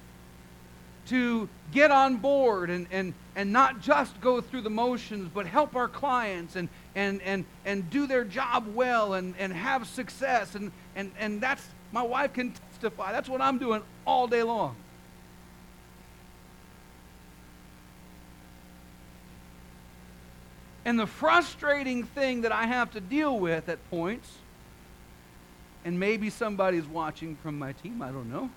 to 1.08 1.50
get 1.72 1.92
on 1.92 2.18
board 2.18 2.70
and, 2.70 2.88
and, 2.92 3.14
and 3.36 3.52
not 3.52 3.82
just 3.82 4.20
go 4.22 4.40
through 4.40 4.62
the 4.62 4.70
motions, 4.70 5.30
but 5.34 5.46
help 5.46 5.76
our 5.76 5.88
clients 5.88 6.56
and, 6.56 6.70
and, 6.96 7.22
and, 7.24 7.46
and 7.66 7.90
do 7.90 8.08
their 8.08 8.24
job 8.24 8.74
well 8.74 9.16
and, 9.16 9.34
and 9.38 9.52
have 9.52 9.88
success. 9.88 10.56
And, 10.56 10.72
and, 10.96 11.12
and 11.20 11.42
that's, 11.42 11.66
my 11.92 12.04
wife 12.04 12.34
can 12.34 12.54
testify. 12.72 13.12
That's 13.12 13.28
what 13.28 13.42
I'm 13.42 13.58
doing 13.58 13.82
all 14.06 14.28
day 14.28 14.44
long. 14.44 14.76
And 20.86 21.00
the 21.00 21.08
frustrating 21.08 22.04
thing 22.04 22.42
that 22.42 22.52
I 22.52 22.66
have 22.66 22.92
to 22.92 23.02
deal 23.02 23.40
with 23.40 23.70
at 23.70 23.90
points, 23.90 24.30
and 25.86 26.00
maybe 26.00 26.30
somebody's 26.30 26.86
watching 26.86 27.36
from 27.38 27.58
my 27.58 27.74
team, 27.74 28.02
I 28.02 28.12
don't 28.12 28.30
know, 28.32 28.50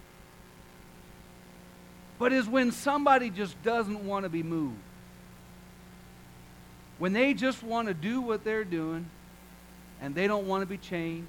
but 2.18 2.32
is 2.32 2.48
when 2.48 2.72
somebody 2.72 3.30
just 3.30 3.60
doesn't 3.62 4.06
want 4.06 4.24
to 4.24 4.28
be 4.28 4.42
moved. 4.42 4.78
When 6.98 7.12
they 7.12 7.34
just 7.34 7.62
want 7.62 7.88
to 7.88 7.94
do 7.94 8.20
what 8.20 8.42
they're 8.42 8.64
doing 8.64 9.10
and 10.00 10.14
they 10.14 10.26
don't 10.26 10.46
want 10.46 10.62
to 10.62 10.66
be 10.66 10.78
changed. 10.78 11.28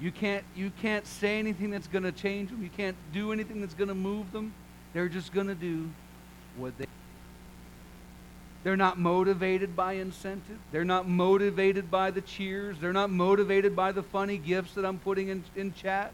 You 0.00 0.12
can't, 0.12 0.44
you 0.54 0.70
can't 0.82 1.06
say 1.06 1.38
anything 1.38 1.70
that's 1.70 1.88
going 1.88 2.04
to 2.04 2.12
change 2.12 2.50
them. 2.50 2.62
You 2.62 2.68
can't 2.68 2.96
do 3.12 3.32
anything 3.32 3.60
that's 3.60 3.74
going 3.74 3.88
to 3.88 3.94
move 3.94 4.30
them. 4.30 4.52
They're 4.92 5.08
just 5.08 5.32
going 5.32 5.48
to 5.48 5.54
do 5.54 5.90
what 6.56 6.76
they 6.78 6.86
they're 8.64 8.76
not 8.76 8.98
motivated 8.98 9.76
by 9.76 9.94
incentive. 9.94 10.58
They're 10.72 10.84
not 10.84 11.08
motivated 11.08 11.90
by 11.90 12.10
the 12.10 12.20
cheers. 12.20 12.76
They're 12.80 12.92
not 12.92 13.10
motivated 13.10 13.76
by 13.76 13.92
the 13.92 14.02
funny 14.02 14.36
gifts 14.36 14.74
that 14.74 14.84
I'm 14.84 14.98
putting 14.98 15.28
in, 15.28 15.44
in 15.54 15.72
chat. 15.74 16.12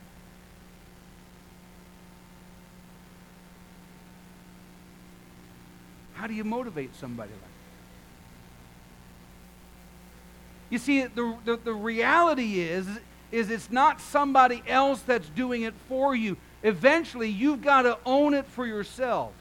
How 6.15 6.27
do 6.27 6.35
you 6.35 6.45
motivate 6.45 6.95
somebody 6.97 7.33
like 7.33 7.41
that? 7.41 7.49
You 10.71 10.79
see, 10.79 11.05
the, 11.05 11.37
the, 11.45 11.57
the 11.57 11.73
reality 11.73 12.61
is, 12.61 12.87
is 13.31 13.51
it's 13.51 13.71
not 13.71 14.01
somebody 14.01 14.63
else 14.67 15.01
that's 15.03 15.29
doing 15.31 15.63
it 15.63 15.75
for 15.89 16.15
you. 16.15 16.37
Eventually, 16.63 17.29
you've 17.29 17.63
got 17.63 17.83
to 17.83 17.99
own 18.07 18.33
it 18.35 18.47
for 18.47 18.67
yourself. 18.67 19.33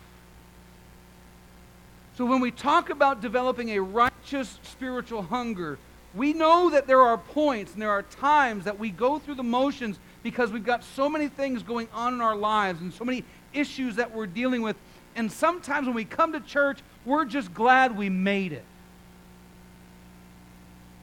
So 2.16 2.26
when 2.26 2.42
we 2.42 2.52
talk 2.52 2.90
about 2.90 3.22
developing 3.22 3.70
a 3.70 3.80
righteous 3.80 4.60
spiritual 4.64 5.24
hunger, 5.24 5.80
we 6.14 6.34
know 6.34 6.70
that 6.70 6.86
there 6.86 7.02
are 7.02 7.18
points 7.18 7.74
and 7.74 7.82
there 7.82 7.90
are 7.90 8.04
times 8.04 8.66
that 8.66 8.78
we 8.78 8.92
go 8.92 9.18
through 9.18 9.36
the 9.36 9.44
motions 9.44 9.98
because 10.22 10.52
we've 10.52 10.66
got 10.66 10.84
so 10.84 11.10
many 11.10 11.28
things 11.28 11.64
going 11.64 11.88
on 11.92 12.14
in 12.14 12.22
our 12.22 12.36
lives 12.36 12.82
and 12.82 12.94
so 12.94 13.04
many 13.04 13.24
issues 13.52 13.96
that 13.96 14.14
we're 14.14 14.28
dealing 14.28 14.62
with. 14.62 14.76
And 15.16 15.32
sometimes 15.32 15.88
when 15.88 15.96
we 15.96 16.06
come 16.06 16.34
to 16.34 16.40
church, 16.40 16.80
we're 17.04 17.26
just 17.26 17.54
glad 17.54 17.98
we 17.98 18.10
made 18.10 18.54
it. 18.54 18.66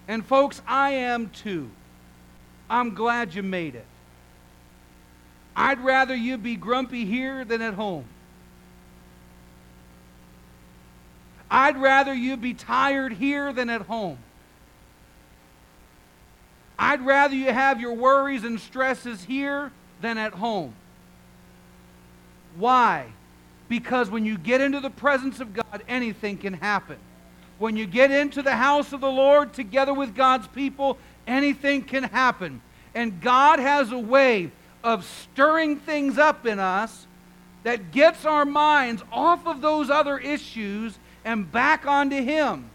And 0.06 0.24
folks, 0.24 0.62
I 0.66 0.90
am 0.90 1.30
too. 1.30 1.70
I'm 2.68 2.94
glad 2.94 3.34
you 3.34 3.42
made 3.42 3.74
it. 3.74 3.86
I'd 5.56 5.80
rather 5.80 6.14
you 6.14 6.38
be 6.38 6.54
grumpy 6.54 7.04
here 7.04 7.44
than 7.44 7.62
at 7.62 7.74
home. 7.74 8.04
I'd 11.50 11.76
rather 11.76 12.14
you 12.14 12.36
be 12.36 12.54
tired 12.54 13.14
here 13.14 13.52
than 13.52 13.68
at 13.70 13.82
home. 13.82 14.18
I'd 16.78 17.04
rather 17.04 17.34
you 17.34 17.52
have 17.52 17.80
your 17.80 17.94
worries 17.94 18.44
and 18.44 18.60
stresses 18.60 19.24
here 19.24 19.72
than 20.00 20.16
at 20.16 20.32
home. 20.32 20.74
Why? 22.56 23.06
Because 23.68 24.10
when 24.10 24.24
you 24.24 24.38
get 24.38 24.60
into 24.60 24.80
the 24.80 24.90
presence 24.90 25.40
of 25.40 25.52
God, 25.52 25.82
anything 25.88 26.38
can 26.38 26.54
happen. 26.54 26.96
When 27.58 27.76
you 27.76 27.86
get 27.86 28.10
into 28.10 28.42
the 28.42 28.56
house 28.56 28.92
of 28.92 29.00
the 29.00 29.10
Lord 29.10 29.52
together 29.52 29.92
with 29.92 30.14
God's 30.14 30.48
people, 30.48 30.98
anything 31.26 31.82
can 31.82 32.04
happen. 32.04 32.62
And 32.94 33.20
God 33.20 33.58
has 33.58 33.92
a 33.92 33.98
way 33.98 34.50
of 34.82 35.04
stirring 35.04 35.76
things 35.76 36.16
up 36.16 36.46
in 36.46 36.58
us 36.58 37.06
that 37.62 37.92
gets 37.92 38.24
our 38.24 38.46
minds 38.46 39.02
off 39.12 39.46
of 39.46 39.60
those 39.60 39.90
other 39.90 40.18
issues 40.18 40.98
and 41.24 41.50
back 41.50 41.86
onto 41.86 42.22
Him. 42.22 42.70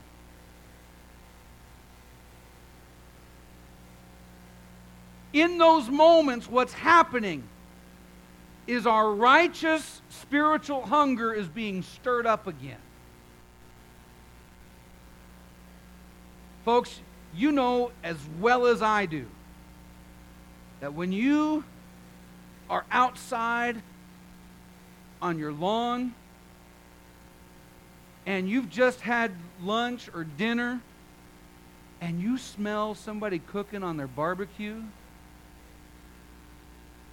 In 5.34 5.58
those 5.58 5.90
moments, 5.90 6.50
what's 6.50 6.74
happening 6.74 7.44
is 8.68 8.88
our 8.88 9.12
righteous 9.12 10.02
spiritual 10.10 10.86
hunger 10.86 11.34
is 11.34 11.48
being 11.48 11.84
stirred 11.84 12.26
up 12.26 12.48
again. 12.48 12.78
Folks, 16.64 17.02
you 17.36 17.52
know 17.52 17.92
as 18.04 18.18
well 18.40 18.66
as 18.66 18.82
I 18.82 19.06
do 19.06 19.26
that 20.80 20.94
when 20.94 21.12
you 21.12 21.64
are 22.70 22.86
outside 22.92 23.82
on 25.22 25.38
your 25.38 25.52
lawn 25.52 26.16
and 28.26 28.50
you've 28.50 28.70
just 28.70 29.02
had 29.02 29.32
lunch 29.62 30.10
or 30.14 30.24
dinner 30.24 30.82
and 32.02 32.22
you 32.22 32.38
smell 32.38 32.96
somebody 32.96 33.40
cooking 33.40 33.84
on 33.84 33.98
their 33.98 34.08
barbecue, 34.08 34.82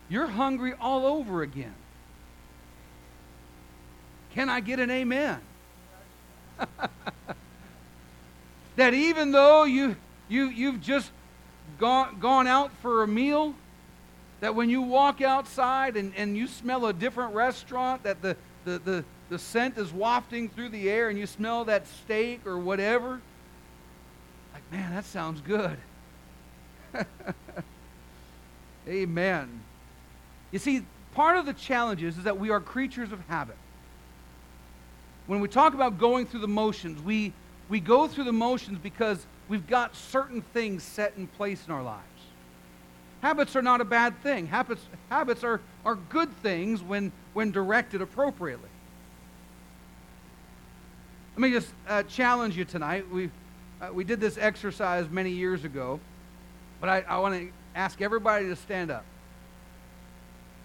you're 0.08 0.26
hungry 0.26 0.74
all 0.80 1.06
over 1.06 1.42
again. 1.42 1.74
Can 4.34 4.48
I 4.48 4.60
get 4.60 4.80
an 4.80 4.90
amen? 4.90 5.40
that 8.76 8.94
even 8.94 9.32
though 9.32 9.64
you, 9.64 9.96
you, 10.28 10.46
you've 10.46 10.80
just 10.80 11.10
gone, 11.78 12.18
gone 12.18 12.46
out 12.46 12.70
for 12.80 13.02
a 13.02 13.08
meal, 13.08 13.54
that 14.40 14.54
when 14.54 14.70
you 14.70 14.82
walk 14.82 15.20
outside 15.20 15.96
and, 15.96 16.12
and 16.16 16.36
you 16.36 16.46
smell 16.46 16.86
a 16.86 16.92
different 16.92 17.34
restaurant, 17.34 18.02
that 18.02 18.22
the, 18.22 18.36
the, 18.64 18.78
the, 18.78 19.04
the 19.32 19.38
scent 19.38 19.78
is 19.78 19.90
wafting 19.94 20.50
through 20.50 20.68
the 20.68 20.90
air 20.90 21.08
and 21.08 21.18
you 21.18 21.26
smell 21.26 21.64
that 21.64 21.86
steak 21.86 22.46
or 22.46 22.58
whatever, 22.58 23.22
like, 24.52 24.62
man, 24.70 24.94
that 24.94 25.06
sounds 25.06 25.40
good. 25.40 25.78
Amen. 28.86 29.62
You 30.50 30.58
see, 30.58 30.82
part 31.14 31.38
of 31.38 31.46
the 31.46 31.54
challenge 31.54 32.02
is, 32.02 32.14
that 32.24 32.38
we 32.38 32.50
are 32.50 32.60
creatures 32.60 33.10
of 33.10 33.20
habit. 33.26 33.56
When 35.26 35.40
we 35.40 35.48
talk 35.48 35.72
about 35.72 35.98
going 35.98 36.26
through 36.26 36.40
the 36.40 36.48
motions, 36.48 37.02
we, 37.02 37.32
we 37.70 37.80
go 37.80 38.06
through 38.06 38.24
the 38.24 38.32
motions 38.34 38.78
because 38.82 39.26
we've 39.48 39.66
got 39.66 39.96
certain 39.96 40.42
things 40.42 40.82
set 40.82 41.14
in 41.16 41.26
place 41.26 41.64
in 41.66 41.72
our 41.72 41.82
lives. 41.82 42.02
Habits 43.22 43.56
are 43.56 43.62
not 43.62 43.80
a 43.80 43.86
bad 43.86 44.22
thing. 44.22 44.46
Habits, 44.46 44.82
habits 45.08 45.42
are, 45.42 45.62
are 45.86 45.94
good 45.94 46.30
things 46.42 46.82
when, 46.82 47.12
when 47.32 47.50
directed 47.50 48.02
appropriately. 48.02 48.68
Let 51.34 51.40
me 51.40 51.50
just 51.50 51.72
uh, 51.88 52.02
challenge 52.02 52.58
you 52.58 52.64
tonight. 52.66 53.10
We, 53.10 53.30
uh, 53.80 53.88
we 53.92 54.04
did 54.04 54.20
this 54.20 54.36
exercise 54.36 55.08
many 55.08 55.30
years 55.30 55.64
ago, 55.64 55.98
but 56.78 56.90
I, 56.90 57.00
I 57.08 57.18
want 57.18 57.34
to 57.34 57.50
ask 57.74 58.02
everybody 58.02 58.46
to 58.48 58.56
stand 58.56 58.90
up, 58.90 59.04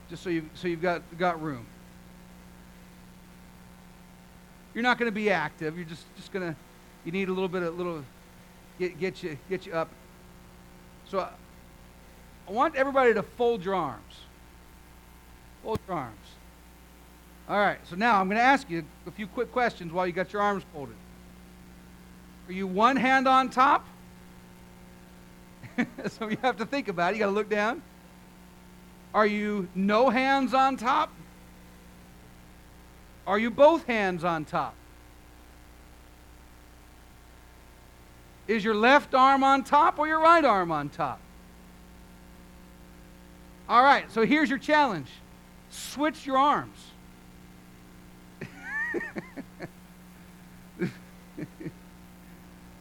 just 0.09 0.23
so, 0.23 0.29
you, 0.29 0.49
so 0.55 0.67
you've 0.67 0.81
got, 0.81 1.01
got 1.17 1.41
room. 1.41 1.65
You're 4.73 4.83
not 4.83 4.99
going 4.99 5.09
to 5.09 5.15
be 5.15 5.29
active. 5.29 5.77
You're 5.77 5.85
just, 5.85 6.03
just 6.17 6.33
going 6.33 6.53
to, 6.53 6.55
you 7.05 7.13
need 7.13 7.29
a 7.29 7.33
little 7.33 7.47
bit 7.47 7.63
of, 7.63 7.77
little, 7.77 8.03
get, 8.77 8.99
get, 8.99 9.23
you, 9.23 9.37
get 9.49 9.65
you 9.65 9.71
up. 9.71 9.89
So 11.09 11.19
I 12.47 12.51
want 12.51 12.75
everybody 12.75 13.13
to 13.13 13.23
fold 13.23 13.63
your 13.63 13.73
arms. 13.73 14.15
Fold 15.63 15.79
your 15.87 15.95
arms. 15.95 16.17
All 17.49 17.57
right, 17.57 17.79
so 17.87 17.95
now 17.95 18.19
I'm 18.19 18.27
going 18.27 18.37
to 18.37 18.43
ask 18.43 18.69
you 18.69 18.83
a 19.05 19.11
few 19.11 19.25
quick 19.25 19.53
questions 19.53 19.93
while 19.93 20.05
you 20.05 20.11
got 20.11 20.33
your 20.33 20.41
arms 20.41 20.63
folded. 20.73 20.95
Are 22.47 22.51
you 22.51 22.67
one 22.67 22.97
hand 22.97 23.27
on 23.27 23.49
top? 23.49 23.85
so 26.07 26.27
you 26.27 26.37
have 26.41 26.57
to 26.57 26.65
think 26.65 26.89
about 26.89 27.13
it. 27.13 27.17
You 27.17 27.19
got 27.19 27.27
to 27.27 27.31
look 27.31 27.49
down. 27.49 27.81
Are 29.13 29.25
you 29.25 29.69
no 29.75 30.09
hands 30.09 30.53
on 30.53 30.75
top? 30.75 31.11
Are 33.25 33.39
you 33.39 33.49
both 33.49 33.85
hands 33.85 34.23
on 34.23 34.45
top? 34.45 34.75
Is 38.47 38.63
your 38.63 38.75
left 38.75 39.13
arm 39.13 39.43
on 39.43 39.63
top 39.63 39.99
or 39.99 40.07
your 40.07 40.19
right 40.19 40.43
arm 40.43 40.71
on 40.71 40.89
top? 40.89 41.19
All 43.67 43.83
right, 43.83 44.09
so 44.11 44.25
here's 44.25 44.49
your 44.49 44.59
challenge 44.59 45.09
switch 45.69 46.25
your 46.25 46.37
arms. 46.37 46.77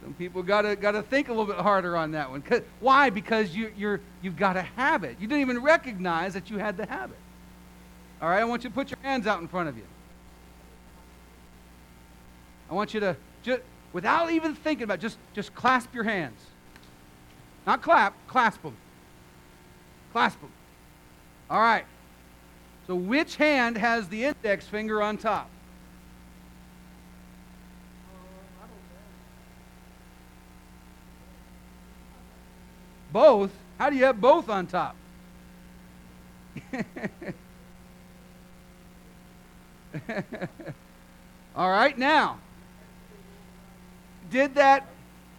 Some 0.06 0.14
people 0.18 0.42
got 0.42 0.62
to 0.62 0.76
got 0.76 0.92
to 0.92 1.02
think 1.02 1.28
a 1.28 1.32
little 1.32 1.46
bit 1.46 1.56
harder 1.56 1.96
on 1.96 2.12
that 2.12 2.30
one. 2.30 2.42
Why? 2.80 3.10
Because 3.10 3.54
you, 3.54 3.72
you're 3.76 4.00
you've 4.22 4.36
got 4.36 4.56
a 4.56 4.62
habit. 4.62 5.16
You 5.20 5.26
didn't 5.26 5.40
even 5.40 5.62
recognize 5.62 6.34
that 6.34 6.48
you 6.48 6.58
had 6.58 6.76
the 6.76 6.86
habit. 6.86 7.16
All 8.22 8.28
right, 8.28 8.40
I 8.40 8.44
want 8.44 8.64
you 8.64 8.70
to 8.70 8.74
put 8.74 8.90
your 8.90 8.98
hands 9.02 9.26
out 9.26 9.40
in 9.40 9.48
front 9.48 9.68
of 9.68 9.76
you. 9.76 9.84
I 12.70 12.74
want 12.74 12.94
you 12.94 13.00
to 13.00 13.16
just 13.42 13.62
without 13.92 14.30
even 14.30 14.54
thinking 14.54 14.84
about 14.84 14.98
it, 14.98 15.00
just 15.02 15.18
just 15.34 15.54
clasp 15.54 15.94
your 15.94 16.04
hands. 16.04 16.40
Not 17.66 17.82
clap, 17.82 18.14
clasp 18.28 18.62
them. 18.62 18.76
Clasp 20.12 20.40
them. 20.40 20.52
All 21.50 21.60
right. 21.60 21.84
So 22.86 22.94
which 22.94 23.36
hand 23.36 23.76
has 23.76 24.08
the 24.08 24.26
index 24.26 24.66
finger 24.66 25.02
on 25.02 25.18
top? 25.18 25.50
Both? 33.16 33.50
How 33.78 33.88
do 33.88 33.96
you 33.96 34.04
have 34.04 34.20
both 34.20 34.50
on 34.50 34.66
top? 34.66 34.94
All 41.56 41.70
right, 41.70 41.96
now, 41.96 42.40
did 44.30 44.56
that, 44.56 44.86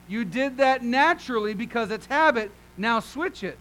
you 0.07 0.25
did 0.25 0.57
that 0.57 0.83
naturally 0.83 1.53
because 1.53 1.91
it's 1.91 2.07
habit. 2.07 2.49
Now 2.77 2.99
switch 2.99 3.43
it. 3.43 3.59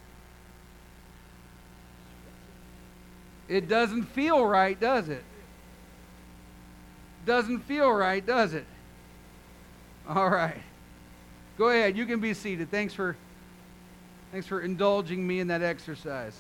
It 3.49 3.69
doesn't 3.69 4.05
feel 4.05 4.47
right, 4.47 4.81
does 4.81 5.11
it? 5.11 5.25
Doesn't 7.27 7.65
feel 7.65 7.93
right, 7.93 8.25
does 8.25 8.55
it? 8.55 8.65
All 10.09 10.31
right. 10.31 10.63
Go 11.59 11.69
ahead. 11.69 11.99
You 11.99 12.07
can 12.07 12.21
be 12.21 12.33
seated. 12.33 12.71
Thanks 12.71 12.95
for 12.95 13.15
thanks 14.33 14.47
for 14.47 14.61
indulging 14.61 15.27
me 15.27 15.41
in 15.41 15.49
that 15.49 15.63
exercise. 15.63 16.39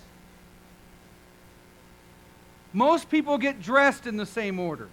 Most 2.72 3.08
people 3.08 3.38
get 3.38 3.62
dressed 3.62 4.06
in 4.06 4.16
the 4.16 4.26
same 4.26 4.58
order. 4.58 4.88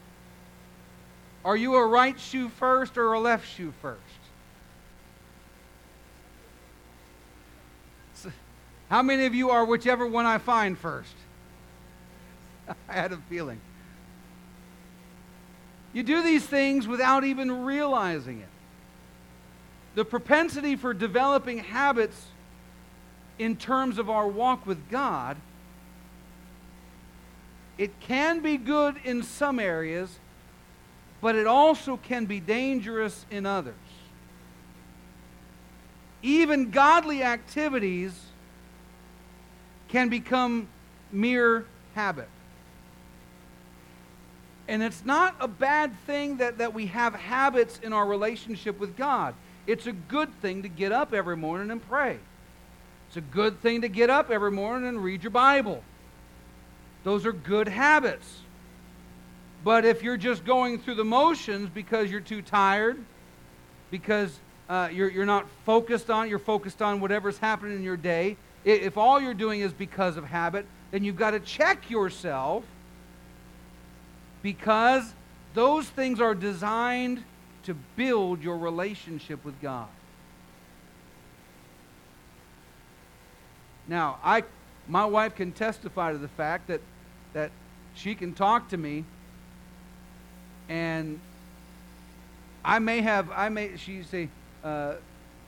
Are 1.43 1.57
you 1.57 1.75
a 1.75 1.85
right 1.85 2.17
shoe 2.19 2.47
first 2.47 2.97
or 2.97 3.13
a 3.13 3.19
left 3.19 3.47
shoe 3.47 3.73
first? 3.81 3.99
How 8.89 9.01
many 9.01 9.25
of 9.25 9.33
you 9.33 9.49
are 9.49 9.65
whichever 9.65 10.05
one 10.05 10.27
I 10.27 10.37
find 10.37 10.77
first? 10.77 11.15
I 12.87 12.93
had 12.93 13.11
a 13.11 13.17
feeling. 13.27 13.59
You 15.93 16.03
do 16.03 16.21
these 16.21 16.45
things 16.45 16.87
without 16.87 17.23
even 17.23 17.65
realizing 17.65 18.39
it. 18.39 18.49
The 19.95 20.05
propensity 20.05 20.75
for 20.75 20.93
developing 20.93 21.57
habits 21.57 22.27
in 23.39 23.55
terms 23.55 23.97
of 23.97 24.09
our 24.09 24.27
walk 24.27 24.65
with 24.65 24.89
God, 24.89 25.37
it 27.77 27.99
can 27.99 28.39
be 28.39 28.57
good 28.57 28.95
in 29.03 29.23
some 29.23 29.59
areas, 29.59 30.19
but 31.21 31.35
it 31.35 31.47
also 31.47 31.97
can 31.97 32.25
be 32.25 32.39
dangerous 32.39 33.25
in 33.31 33.45
others. 33.45 33.75
Even 36.21 36.69
godly 36.69 37.23
activities 37.23 38.17
can 39.89 40.09
become 40.09 40.67
mere 41.11 41.65
habit. 41.95 42.29
And 44.67 44.81
it's 44.81 45.03
not 45.03 45.35
a 45.39 45.47
bad 45.47 45.93
thing 46.05 46.37
that, 46.37 46.59
that 46.59 46.73
we 46.73 46.85
have 46.87 47.13
habits 47.13 47.79
in 47.83 47.91
our 47.91 48.05
relationship 48.05 48.79
with 48.79 48.95
God. 48.95 49.35
It's 49.67 49.87
a 49.87 49.91
good 49.91 50.33
thing 50.41 50.63
to 50.63 50.69
get 50.69 50.91
up 50.91 51.13
every 51.13 51.35
morning 51.35 51.69
and 51.69 51.85
pray. 51.85 52.19
It's 53.13 53.17
a 53.19 53.21
good 53.21 53.61
thing 53.61 53.81
to 53.81 53.89
get 53.89 54.09
up 54.09 54.31
every 54.31 54.49
morning 54.49 54.89
and 54.89 55.03
read 55.03 55.21
your 55.21 55.29
Bible. 55.29 55.83
Those 57.03 57.27
are 57.27 57.31
good 57.31 57.67
habits. 57.67 58.39
But 59.63 59.85
if 59.85 60.01
you're 60.01 60.17
just 60.17 60.43
going 60.45 60.79
through 60.79 60.95
the 60.95 61.03
motions 61.03 61.69
because 61.69 62.09
you're 62.09 62.21
too 62.21 62.41
tired, 62.41 62.97
because 63.91 64.39
uh, 64.67 64.89
you're, 64.91 65.11
you're 65.11 65.27
not 65.27 65.45
focused 65.63 66.09
on, 66.09 66.27
you're 66.27 66.39
focused 66.39 66.81
on 66.81 67.01
whatever's 67.01 67.37
happening 67.37 67.75
in 67.75 67.83
your 67.83 67.97
day, 67.97 68.35
if 68.65 68.97
all 68.97 69.21
you're 69.21 69.35
doing 69.35 69.59
is 69.59 69.71
because 69.73 70.17
of 70.17 70.25
habit, 70.25 70.65
then 70.89 71.03
you've 71.03 71.15
got 71.15 71.31
to 71.31 71.39
check 71.39 71.91
yourself 71.91 72.63
because 74.41 75.13
those 75.53 75.87
things 75.87 76.19
are 76.19 76.33
designed 76.33 77.23
to 77.65 77.75
build 77.95 78.41
your 78.41 78.57
relationship 78.57 79.45
with 79.45 79.61
God. 79.61 79.87
Now, 83.87 84.17
I, 84.23 84.43
my 84.87 85.05
wife 85.05 85.35
can 85.35 85.51
testify 85.51 86.11
to 86.11 86.17
the 86.17 86.27
fact 86.27 86.67
that, 86.67 86.81
that 87.33 87.51
she 87.95 88.15
can 88.15 88.33
talk 88.33 88.69
to 88.69 88.77
me, 88.77 89.03
and 90.69 91.19
I 92.63 92.79
may 92.79 93.01
have, 93.01 93.29
I 93.31 93.49
may, 93.49 93.75
she 93.77 94.03
say, 94.03 94.29
uh, 94.63 94.93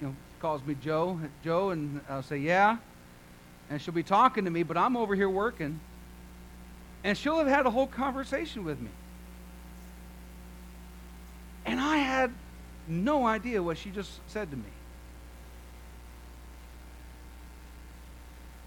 you 0.01 0.07
know, 0.07 0.15
calls 0.39 0.63
me 0.65 0.75
Joe, 0.81 1.19
Joe, 1.43 1.69
and 1.69 2.01
I'll 2.09 2.23
say, 2.23 2.37
yeah, 2.37 2.77
and 3.69 3.81
she'll 3.81 3.93
be 3.93 4.03
talking 4.03 4.45
to 4.45 4.51
me, 4.51 4.63
but 4.63 4.77
I'm 4.77 4.97
over 4.97 5.15
here 5.15 5.29
working, 5.29 5.79
and 7.03 7.17
she'll 7.17 7.37
have 7.37 7.47
had 7.47 7.65
a 7.65 7.71
whole 7.71 7.87
conversation 7.87 8.65
with 8.65 8.79
me. 8.79 8.89
And 11.65 11.79
I 11.79 11.97
had 11.97 12.31
no 12.87 13.25
idea 13.25 13.63
what 13.63 13.77
she 13.77 13.89
just 13.89 14.19
said 14.27 14.51
to 14.51 14.57
me. 14.57 14.63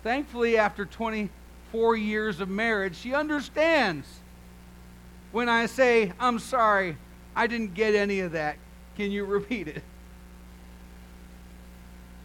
Thankfully, 0.08 0.56
after 0.56 0.86
24 0.86 1.94
years 1.94 2.40
of 2.40 2.48
marriage, 2.48 2.96
she 2.96 3.12
understands 3.12 4.06
when 5.32 5.50
I 5.50 5.66
say, 5.66 6.14
I'm 6.18 6.38
sorry, 6.38 6.96
I 7.36 7.46
didn't 7.46 7.74
get 7.74 7.94
any 7.94 8.20
of 8.20 8.32
that. 8.32 8.56
Can 8.96 9.10
you 9.10 9.26
repeat 9.26 9.68
it? 9.68 9.82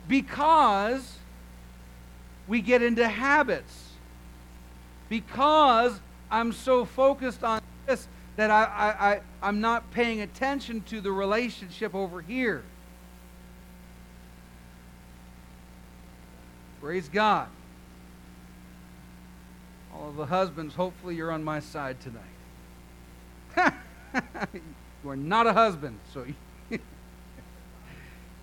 Because 0.07 1.17
we 2.47 2.61
get 2.61 2.81
into 2.81 3.05
habits. 3.05 3.89
Because 5.09 5.99
I'm 6.31 6.53
so 6.53 6.85
focused 6.85 7.43
on 7.43 7.61
this 7.85 8.07
that 8.37 8.49
I, 8.49 8.63
I, 8.63 9.11
I, 9.11 9.21
I'm 9.41 9.59
not 9.59 9.91
paying 9.91 10.21
attention 10.21 10.83
to 10.83 11.01
the 11.01 11.11
relationship 11.11 11.93
over 11.93 12.21
here. 12.21 12.63
Praise 16.79 17.09
God. 17.09 17.49
The 20.11 20.25
husbands, 20.25 20.75
hopefully 20.75 21.15
you're 21.15 21.31
on 21.31 21.43
my 21.43 21.59
side 21.59 21.97
tonight. 22.01 23.73
you 25.03 25.09
are 25.09 25.15
not 25.15 25.47
a 25.47 25.53
husband, 25.53 25.97
so. 26.13 26.25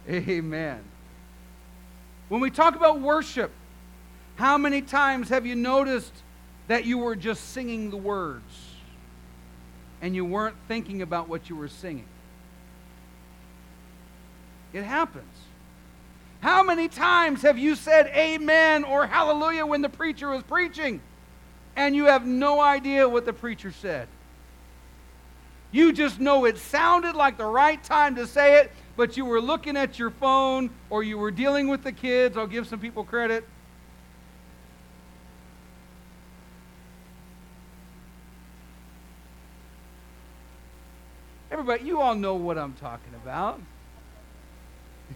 Amen. 0.08 0.80
When 2.28 2.40
we 2.40 2.50
talk 2.50 2.76
about 2.76 3.00
worship, 3.00 3.52
how 4.36 4.56
many 4.56 4.80
times 4.80 5.28
have 5.28 5.44
you 5.44 5.54
noticed 5.54 6.12
that 6.68 6.86
you 6.86 6.96
were 6.98 7.14
just 7.14 7.50
singing 7.50 7.90
the 7.90 7.96
words 7.96 8.74
and 10.00 10.14
you 10.14 10.24
weren't 10.24 10.56
thinking 10.66 11.02
about 11.02 11.28
what 11.28 11.50
you 11.50 11.56
were 11.56 11.68
singing? 11.68 12.06
It 14.72 14.84
happens. 14.84 15.26
How 16.40 16.62
many 16.62 16.88
times 16.88 17.42
have 17.42 17.58
you 17.58 17.74
said 17.74 18.06
amen 18.08 18.84
or 18.84 19.06
hallelujah 19.06 19.66
when 19.66 19.82
the 19.82 19.90
preacher 19.90 20.30
was 20.30 20.42
preaching? 20.42 21.02
And 21.80 21.96
you 21.96 22.04
have 22.04 22.26
no 22.26 22.60
idea 22.60 23.08
what 23.08 23.24
the 23.24 23.32
preacher 23.32 23.72
said. 23.72 24.06
You 25.72 25.94
just 25.94 26.20
know 26.20 26.44
it 26.44 26.58
sounded 26.58 27.16
like 27.16 27.38
the 27.38 27.46
right 27.46 27.82
time 27.82 28.16
to 28.16 28.26
say 28.26 28.58
it, 28.58 28.70
but 28.98 29.16
you 29.16 29.24
were 29.24 29.40
looking 29.40 29.78
at 29.78 29.98
your 29.98 30.10
phone 30.10 30.68
or 30.90 31.02
you 31.02 31.16
were 31.16 31.30
dealing 31.30 31.68
with 31.68 31.82
the 31.82 31.92
kids. 31.92 32.36
I'll 32.36 32.46
give 32.46 32.66
some 32.66 32.80
people 32.80 33.02
credit. 33.02 33.48
Everybody, 41.50 41.84
you 41.84 42.02
all 42.02 42.14
know 42.14 42.34
what 42.34 42.58
I'm 42.58 42.74
talking 42.74 43.14
about. 43.22 43.58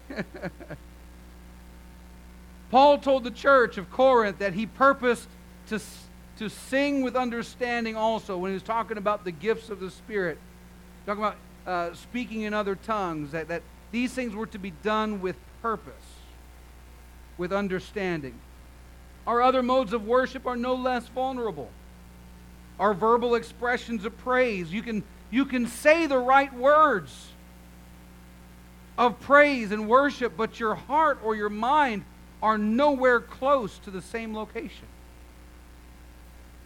Paul 2.70 2.96
told 2.96 3.24
the 3.24 3.30
church 3.30 3.76
of 3.76 3.90
Corinth 3.90 4.38
that 4.38 4.54
he 4.54 4.64
purposed 4.64 5.28
to 5.68 5.78
to 6.38 6.48
sing 6.48 7.02
with 7.02 7.16
understanding 7.16 7.96
also 7.96 8.36
when 8.36 8.50
he 8.50 8.54
was 8.54 8.62
talking 8.62 8.98
about 8.98 9.24
the 9.24 9.30
gifts 9.30 9.70
of 9.70 9.80
the 9.80 9.90
Spirit, 9.90 10.38
talking 11.06 11.22
about 11.22 11.36
uh, 11.66 11.94
speaking 11.94 12.42
in 12.42 12.52
other 12.52 12.74
tongues, 12.74 13.32
that, 13.32 13.48
that 13.48 13.62
these 13.92 14.12
things 14.12 14.34
were 14.34 14.46
to 14.46 14.58
be 14.58 14.72
done 14.82 15.20
with 15.20 15.36
purpose, 15.62 15.94
with 17.38 17.52
understanding. 17.52 18.34
Our 19.26 19.40
other 19.40 19.62
modes 19.62 19.92
of 19.92 20.06
worship 20.06 20.46
are 20.46 20.56
no 20.56 20.74
less 20.74 21.06
vulnerable. 21.08 21.70
Our 22.78 22.92
verbal 22.92 23.36
expressions 23.36 24.04
of 24.04 24.18
praise, 24.18 24.72
you 24.72 24.82
can, 24.82 25.04
you 25.30 25.44
can 25.44 25.66
say 25.66 26.06
the 26.06 26.18
right 26.18 26.52
words 26.52 27.28
of 28.98 29.20
praise 29.20 29.70
and 29.70 29.88
worship, 29.88 30.36
but 30.36 30.60
your 30.60 30.74
heart 30.74 31.18
or 31.24 31.34
your 31.34 31.48
mind 31.48 32.04
are 32.42 32.58
nowhere 32.58 33.20
close 33.20 33.78
to 33.78 33.90
the 33.90 34.02
same 34.02 34.34
location. 34.34 34.86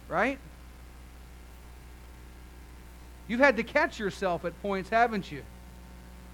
Right? 0.09 0.39
You've 3.29 3.39
had 3.39 3.57
to 3.57 3.63
catch 3.63 3.99
yourself 3.99 4.43
at 4.43 4.59
points, 4.61 4.89
haven't 4.89 5.31
you? 5.31 5.43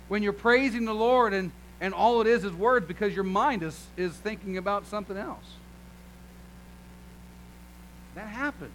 When 0.07 0.23
you're 0.23 0.33
praising 0.33 0.85
the 0.85 0.93
Lord 0.93 1.33
and, 1.33 1.51
and 1.81 1.93
all 1.93 2.21
it 2.21 2.27
is 2.27 2.45
is 2.45 2.53
words 2.53 2.87
because 2.87 3.13
your 3.13 3.25
mind 3.25 3.63
is, 3.63 3.85
is 3.97 4.13
thinking 4.13 4.57
about 4.57 4.87
something 4.87 5.17
else. 5.17 5.45
That 8.15 8.27
happens. 8.27 8.71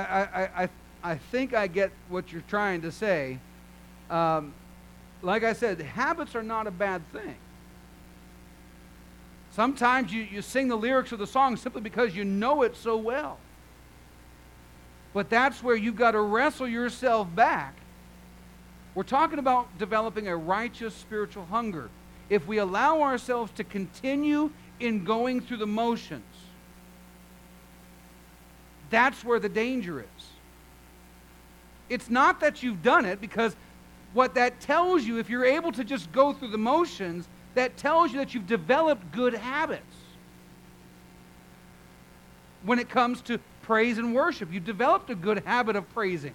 I, 0.00 0.64
I, 0.64 0.68
I 1.02 1.16
think 1.16 1.54
I 1.54 1.66
get 1.66 1.90
what 2.08 2.32
you're 2.32 2.42
trying 2.48 2.82
to 2.82 2.92
say. 2.92 3.38
Um, 4.10 4.54
like 5.22 5.44
I 5.44 5.52
said, 5.52 5.80
habits 5.80 6.34
are 6.34 6.42
not 6.42 6.66
a 6.66 6.70
bad 6.70 7.02
thing. 7.12 7.36
Sometimes 9.52 10.12
you, 10.12 10.22
you 10.22 10.42
sing 10.42 10.68
the 10.68 10.76
lyrics 10.76 11.12
of 11.12 11.18
the 11.18 11.26
song 11.26 11.56
simply 11.56 11.80
because 11.80 12.14
you 12.14 12.24
know 12.24 12.62
it 12.62 12.76
so 12.76 12.96
well. 12.96 13.38
But 15.14 15.30
that's 15.30 15.62
where 15.62 15.74
you've 15.74 15.96
got 15.96 16.10
to 16.10 16.20
wrestle 16.20 16.68
yourself 16.68 17.34
back. 17.34 17.74
We're 18.94 19.02
talking 19.02 19.38
about 19.38 19.78
developing 19.78 20.28
a 20.28 20.36
righteous 20.36 20.94
spiritual 20.94 21.46
hunger. 21.46 21.88
If 22.28 22.46
we 22.46 22.58
allow 22.58 23.00
ourselves 23.00 23.50
to 23.52 23.64
continue 23.64 24.50
in 24.78 25.04
going 25.04 25.40
through 25.40 25.58
the 25.58 25.66
motions, 25.66 26.24
that's 28.90 29.24
where 29.24 29.38
the 29.38 29.48
danger 29.48 30.00
is. 30.00 30.26
It's 31.88 32.10
not 32.10 32.40
that 32.40 32.62
you've 32.62 32.82
done 32.82 33.04
it, 33.04 33.20
because 33.20 33.54
what 34.12 34.34
that 34.34 34.60
tells 34.60 35.04
you, 35.04 35.18
if 35.18 35.28
you're 35.28 35.44
able 35.44 35.72
to 35.72 35.84
just 35.84 36.10
go 36.12 36.32
through 36.32 36.48
the 36.48 36.58
motions, 36.58 37.28
that 37.54 37.76
tells 37.76 38.12
you 38.12 38.18
that 38.18 38.34
you've 38.34 38.46
developed 38.46 39.12
good 39.12 39.34
habits. 39.34 39.82
When 42.64 42.78
it 42.78 42.88
comes 42.88 43.20
to 43.22 43.38
praise 43.62 43.98
and 43.98 44.14
worship, 44.14 44.52
you've 44.52 44.64
developed 44.64 45.10
a 45.10 45.14
good 45.14 45.44
habit 45.44 45.76
of 45.76 45.88
praising. 45.92 46.34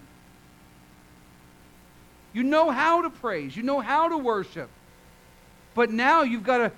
You 2.32 2.42
know 2.42 2.70
how 2.70 3.02
to 3.02 3.10
praise, 3.10 3.56
you 3.56 3.62
know 3.62 3.80
how 3.80 4.08
to 4.08 4.16
worship. 4.16 4.70
But 5.74 5.90
now 5.90 6.22
you've 6.22 6.44
got 6.44 6.58
to 6.58 6.72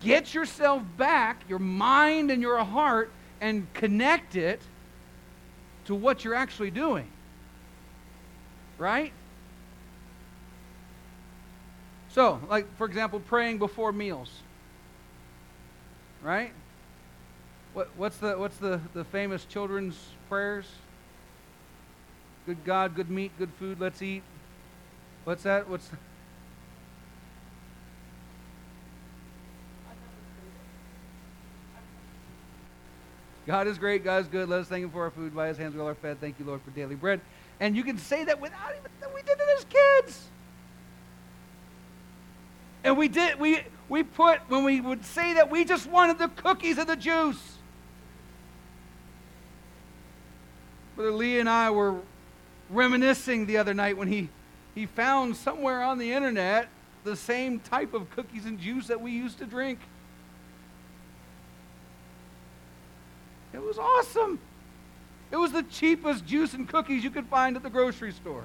get 0.00 0.34
yourself 0.34 0.82
back, 0.96 1.42
your 1.48 1.58
mind 1.58 2.30
and 2.30 2.42
your 2.42 2.62
heart, 2.62 3.10
and 3.40 3.72
connect 3.74 4.36
it 4.36 4.60
to 5.88 5.94
what 5.94 6.22
you're 6.22 6.34
actually 6.34 6.70
doing. 6.70 7.08
Right? 8.76 9.10
So, 12.10 12.40
like, 12.50 12.66
for 12.76 12.86
example, 12.86 13.20
praying 13.20 13.56
before 13.56 13.90
meals. 13.90 14.30
Right? 16.22 16.52
What, 17.72 17.88
what's 17.96 18.18
the 18.18 18.38
what's 18.38 18.58
the, 18.58 18.82
the 18.92 19.04
famous 19.04 19.46
children's 19.46 19.96
prayers? 20.28 20.66
Good 22.44 22.62
God, 22.66 22.94
good 22.94 23.08
meat, 23.08 23.32
good 23.38 23.50
food, 23.58 23.80
let's 23.80 24.02
eat. 24.02 24.22
What's 25.24 25.44
that? 25.44 25.70
What's 25.70 25.88
God 33.48 33.66
is 33.66 33.78
great, 33.78 34.04
God 34.04 34.20
is 34.20 34.28
good. 34.28 34.46
Let 34.46 34.60
us 34.60 34.68
thank 34.68 34.84
Him 34.84 34.90
for 34.90 35.04
our 35.04 35.10
food. 35.10 35.34
By 35.34 35.48
His 35.48 35.56
hands 35.56 35.74
we 35.74 35.80
all 35.80 35.88
are 35.88 35.94
fed. 35.94 36.20
Thank 36.20 36.38
you, 36.38 36.44
Lord, 36.44 36.60
for 36.60 36.70
daily 36.72 36.94
bread. 36.94 37.22
And 37.60 37.74
you 37.74 37.82
can 37.82 37.96
say 37.96 38.22
that 38.24 38.38
without 38.38 38.72
even 38.72 39.14
we 39.14 39.22
did 39.22 39.38
it 39.40 39.58
as 39.58 39.64
kids. 39.64 40.28
And 42.84 42.98
we 42.98 43.08
did 43.08 43.40
we 43.40 43.62
we 43.88 44.02
put 44.02 44.40
when 44.50 44.64
we 44.64 44.82
would 44.82 45.02
say 45.02 45.32
that 45.32 45.50
we 45.50 45.64
just 45.64 45.88
wanted 45.88 46.18
the 46.18 46.28
cookies 46.28 46.76
and 46.76 46.86
the 46.86 46.94
juice. 46.94 47.56
Brother 50.94 51.12
Lee 51.12 51.40
and 51.40 51.48
I 51.48 51.70
were 51.70 51.94
reminiscing 52.68 53.46
the 53.46 53.56
other 53.56 53.72
night 53.72 53.96
when 53.96 54.08
he 54.08 54.28
he 54.74 54.84
found 54.84 55.34
somewhere 55.34 55.82
on 55.82 55.96
the 55.96 56.12
internet 56.12 56.68
the 57.02 57.16
same 57.16 57.60
type 57.60 57.94
of 57.94 58.10
cookies 58.10 58.44
and 58.44 58.60
juice 58.60 58.88
that 58.88 59.00
we 59.00 59.12
used 59.12 59.38
to 59.38 59.46
drink. 59.46 59.78
It 63.52 63.62
was 63.62 63.78
awesome. 63.78 64.38
It 65.30 65.36
was 65.36 65.52
the 65.52 65.62
cheapest 65.62 66.26
juice 66.26 66.54
and 66.54 66.68
cookies 66.68 67.04
you 67.04 67.10
could 67.10 67.26
find 67.26 67.56
at 67.56 67.62
the 67.62 67.70
grocery 67.70 68.12
store. 68.12 68.44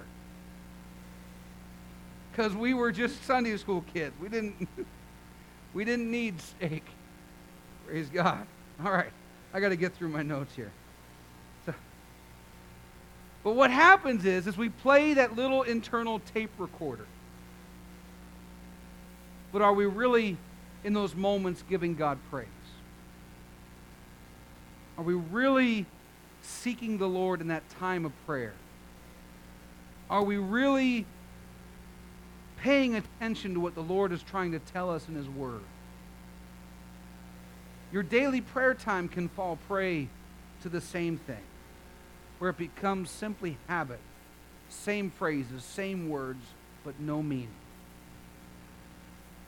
Because 2.32 2.54
we 2.54 2.74
were 2.74 2.92
just 2.92 3.24
Sunday 3.26 3.56
school 3.58 3.84
kids. 3.94 4.14
We 4.20 4.28
didn't 4.28 4.68
we 5.74 5.86
didn't 5.86 6.10
need 6.10 6.42
steak. 6.42 6.84
Praise 7.88 8.10
God. 8.10 8.46
All 8.84 8.92
right. 8.92 9.12
I 9.54 9.60
got 9.60 9.70
to 9.70 9.76
get 9.76 9.94
through 9.94 10.10
my 10.10 10.24
notes 10.24 10.56
here. 10.56 10.72
So, 11.66 11.74
but 13.44 13.54
what 13.54 13.70
happens 13.70 14.26
is 14.26 14.48
is 14.48 14.58
we 14.58 14.70
play 14.70 15.14
that 15.14 15.36
little 15.36 15.64
internal 15.64 16.20
tape 16.34 16.52
recorder. 16.58 17.06
But 19.52 19.62
are 19.62 19.74
we 19.74 19.86
really 19.86 20.38
in 20.84 20.94
those 20.94 21.14
moments 21.14 21.64
giving 21.70 21.94
God 21.94 22.18
praise? 22.32 22.48
Are 25.04 25.06
we 25.06 25.16
really 25.16 25.86
seeking 26.42 26.98
the 26.98 27.10
Lord 27.10 27.42
in 27.42 27.50
that 27.50 27.68
time 27.72 28.06
of 28.06 28.14
prayer? 28.26 28.54
Are 30.10 30.24
we 30.24 30.38
really 30.38 31.06
paying 32.56 32.96
attention 32.96 33.54
to 33.56 33.60
what 33.60 33.76
the 33.76 33.84
Lord 33.84 34.14
is 34.14 34.24
trying 34.24 34.54
to 34.54 34.60
tell 34.60 34.90
us 34.90 35.10
in 35.10 35.16
His 35.16 35.28
Word? 35.28 35.60
Your 37.92 38.02
daily 38.02 38.40
prayer 38.40 38.74
time 38.74 39.10
can 39.10 39.28
fall 39.28 39.58
prey 39.68 40.08
to 40.62 40.70
the 40.70 40.80
same 40.80 41.18
thing, 41.18 41.44
where 42.40 42.52
it 42.52 42.58
becomes 42.58 43.10
simply 43.10 43.58
habit, 43.68 44.00
same 44.70 45.12
phrases, 45.12 45.66
same 45.66 46.08
words, 46.08 46.46
but 46.86 46.98
no 46.98 47.22
meaning. 47.22 47.50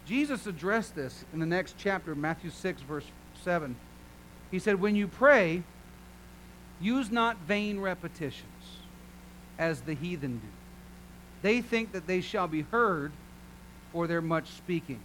Jesus 0.06 0.48
addressed 0.48 0.96
this 0.96 1.24
in 1.32 1.40
the 1.40 1.46
next 1.46 1.76
chapter, 1.78 2.14
Matthew 2.14 2.50
6, 2.50 2.82
verse 2.82 3.06
7. 3.42 3.78
He 4.52 4.60
said, 4.60 4.80
When 4.80 4.96
you 4.96 5.08
pray, 5.08 5.64
use 6.80 7.12
not 7.12 7.38
vain 7.48 7.80
repetitions, 7.80 8.52
as 9.58 9.82
the 9.82 9.94
heathen 9.94 10.38
do. 10.38 10.48
They 11.42 11.62
think 11.62 11.92
that 11.92 12.08
they 12.08 12.22
shall 12.22 12.48
be 12.48 12.62
heard 12.62 13.12
for 13.92 14.08
their 14.08 14.22
much 14.22 14.50
speaking. 14.50 15.00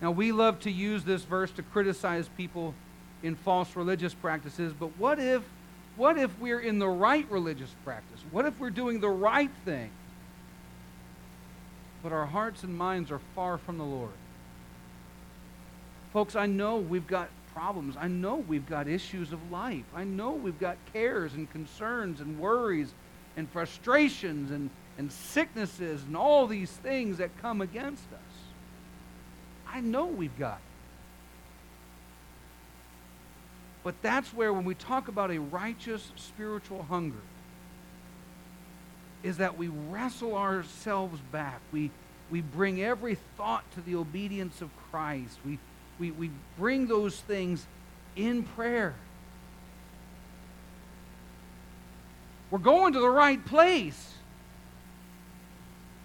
Now, 0.00 0.10
we 0.10 0.32
love 0.32 0.58
to 0.60 0.70
use 0.70 1.04
this 1.04 1.22
verse 1.22 1.52
to 1.52 1.62
criticize 1.62 2.28
people 2.36 2.74
in 3.22 3.36
false 3.36 3.76
religious 3.76 4.14
practices, 4.14 4.72
but 4.72 4.90
what 4.98 5.20
if, 5.20 5.42
what 5.96 6.18
if 6.18 6.36
we're 6.40 6.58
in 6.58 6.80
the 6.80 6.88
right 6.88 7.24
religious 7.30 7.70
practice? 7.84 8.20
What 8.32 8.46
if 8.46 8.58
we're 8.58 8.70
doing 8.70 8.98
the 8.98 9.08
right 9.08 9.50
thing, 9.64 9.90
but 12.02 12.10
our 12.10 12.26
hearts 12.26 12.64
and 12.64 12.76
minds 12.76 13.12
are 13.12 13.20
far 13.36 13.58
from 13.58 13.78
the 13.78 13.84
Lord? 13.84 14.10
Folks, 16.12 16.34
I 16.34 16.46
know 16.46 16.78
we've 16.78 17.06
got 17.06 17.28
problems. 17.54 17.96
I 17.98 18.08
know 18.08 18.36
we've 18.36 18.66
got 18.66 18.88
issues 18.88 19.32
of 19.32 19.50
life. 19.50 19.84
I 19.94 20.04
know 20.04 20.32
we've 20.32 20.58
got 20.58 20.76
cares 20.92 21.34
and 21.34 21.50
concerns 21.50 22.20
and 22.20 22.38
worries 22.38 22.92
and 23.36 23.48
frustrations 23.50 24.50
and, 24.50 24.70
and 24.98 25.10
sicknesses 25.10 26.02
and 26.04 26.16
all 26.16 26.46
these 26.46 26.70
things 26.70 27.18
that 27.18 27.30
come 27.40 27.60
against 27.60 28.04
us. 28.12 28.34
I 29.66 29.80
know 29.80 30.06
we've 30.06 30.38
got 30.38 30.60
But 33.82 34.00
that's 34.00 34.32
where, 34.32 34.52
when 34.52 34.64
we 34.64 34.74
talk 34.74 35.08
about 35.08 35.30
a 35.30 35.38
righteous 35.38 36.12
spiritual 36.16 36.84
hunger, 36.84 37.22
is 39.22 39.38
that 39.38 39.58
we 39.58 39.68
wrestle 39.68 40.36
ourselves 40.36 41.20
back. 41.32 41.60
We, 41.72 41.90
we 42.30 42.40
bring 42.40 42.82
every 42.82 43.16
thought 43.36 43.68
to 43.72 43.80
the 43.80 43.96
obedience 43.96 44.60
of 44.60 44.70
Christ. 44.90 45.38
We, 45.44 45.58
we, 46.02 46.10
we 46.10 46.30
bring 46.58 46.88
those 46.88 47.20
things 47.20 47.64
in 48.16 48.42
prayer. 48.42 48.92
We're 52.50 52.58
going 52.58 52.92
to 52.94 52.98
the 52.98 53.08
right 53.08 53.42
place. 53.44 54.14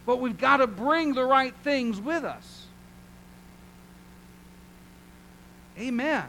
But 0.05 0.21
we've 0.21 0.37
got 0.37 0.57
to 0.57 0.67
bring 0.67 1.15
the 1.15 1.25
right 1.25 1.53
things 1.63 1.99
with 1.99 2.23
us. 2.23 2.67
Amen. 5.79 6.25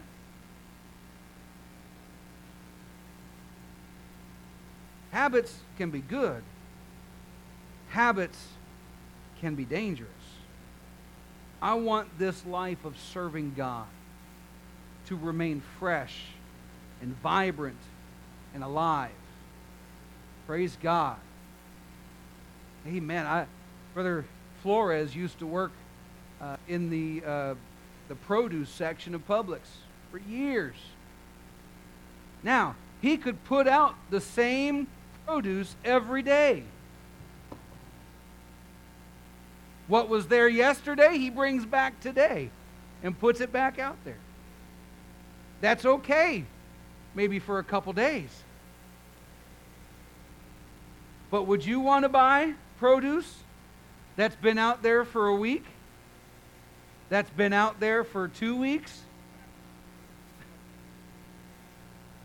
Habits 5.11 5.55
can 5.77 5.91
be 5.91 6.01
good. 6.01 6.43
Habits 7.91 8.47
can 9.43 9.55
be 9.55 9.67
dangerous. 9.67 10.18
I 11.61 11.75
want 11.75 12.19
this 12.19 12.47
life 12.47 12.85
of 12.85 12.97
serving 13.13 13.55
God 13.57 13.87
to 15.07 15.17
remain 15.17 15.63
fresh 15.79 16.17
and 17.01 17.17
vibrant 17.21 17.79
and 18.55 18.63
alive. 18.63 19.11
Praise 20.47 20.77
God. 20.83 21.17
Amen. 22.87 23.27
I, 23.27 23.47
Brother 23.95 24.25
Flores 24.63 25.15
used 25.15 25.39
to 25.41 25.47
work 25.47 25.73
uh, 26.41 26.57
in 26.69 26.91
the, 26.91 27.25
uh, 27.25 27.55
the 28.09 28.15
produce 28.15 28.71
section 28.71 29.15
of 29.15 29.27
Publix 29.27 29.61
for 30.11 30.19
years. 30.19 30.77
Now, 32.43 32.77
he 33.03 33.17
could 33.17 33.43
put 33.45 33.67
out 33.67 33.95
the 34.11 34.21
same 34.21 34.87
produce 35.27 35.75
every 35.85 36.23
day. 36.23 36.63
What 39.89 40.09
was 40.09 40.29
there 40.29 40.49
yesterday, 40.49 41.19
he 41.19 41.31
brings 41.31 41.65
back 41.67 41.99
today 42.01 42.51
and 43.03 43.19
puts 43.19 43.41
it 43.41 43.51
back 43.51 43.79
out 43.79 43.97
there. 44.05 44.19
That's 45.61 45.85
okay, 45.85 46.45
maybe 47.15 47.39
for 47.39 47.59
a 47.59 47.65
couple 47.65 47.93
days. 47.95 48.31
But 51.31 51.45
would 51.45 51.65
you 51.65 51.81
want 51.81 52.05
to 52.05 52.09
buy 52.09 52.55
produce 52.79 53.39
that's 54.17 54.37
been 54.37 54.59
out 54.59 54.83
there 54.83 55.05
for 55.05 55.27
a 55.27 55.35
week? 55.35 55.65
That's 57.09 57.31
been 57.31 57.53
out 57.53 57.81
there 57.81 58.05
for 58.05 58.29
two 58.29 58.57
weeks? 58.57 59.03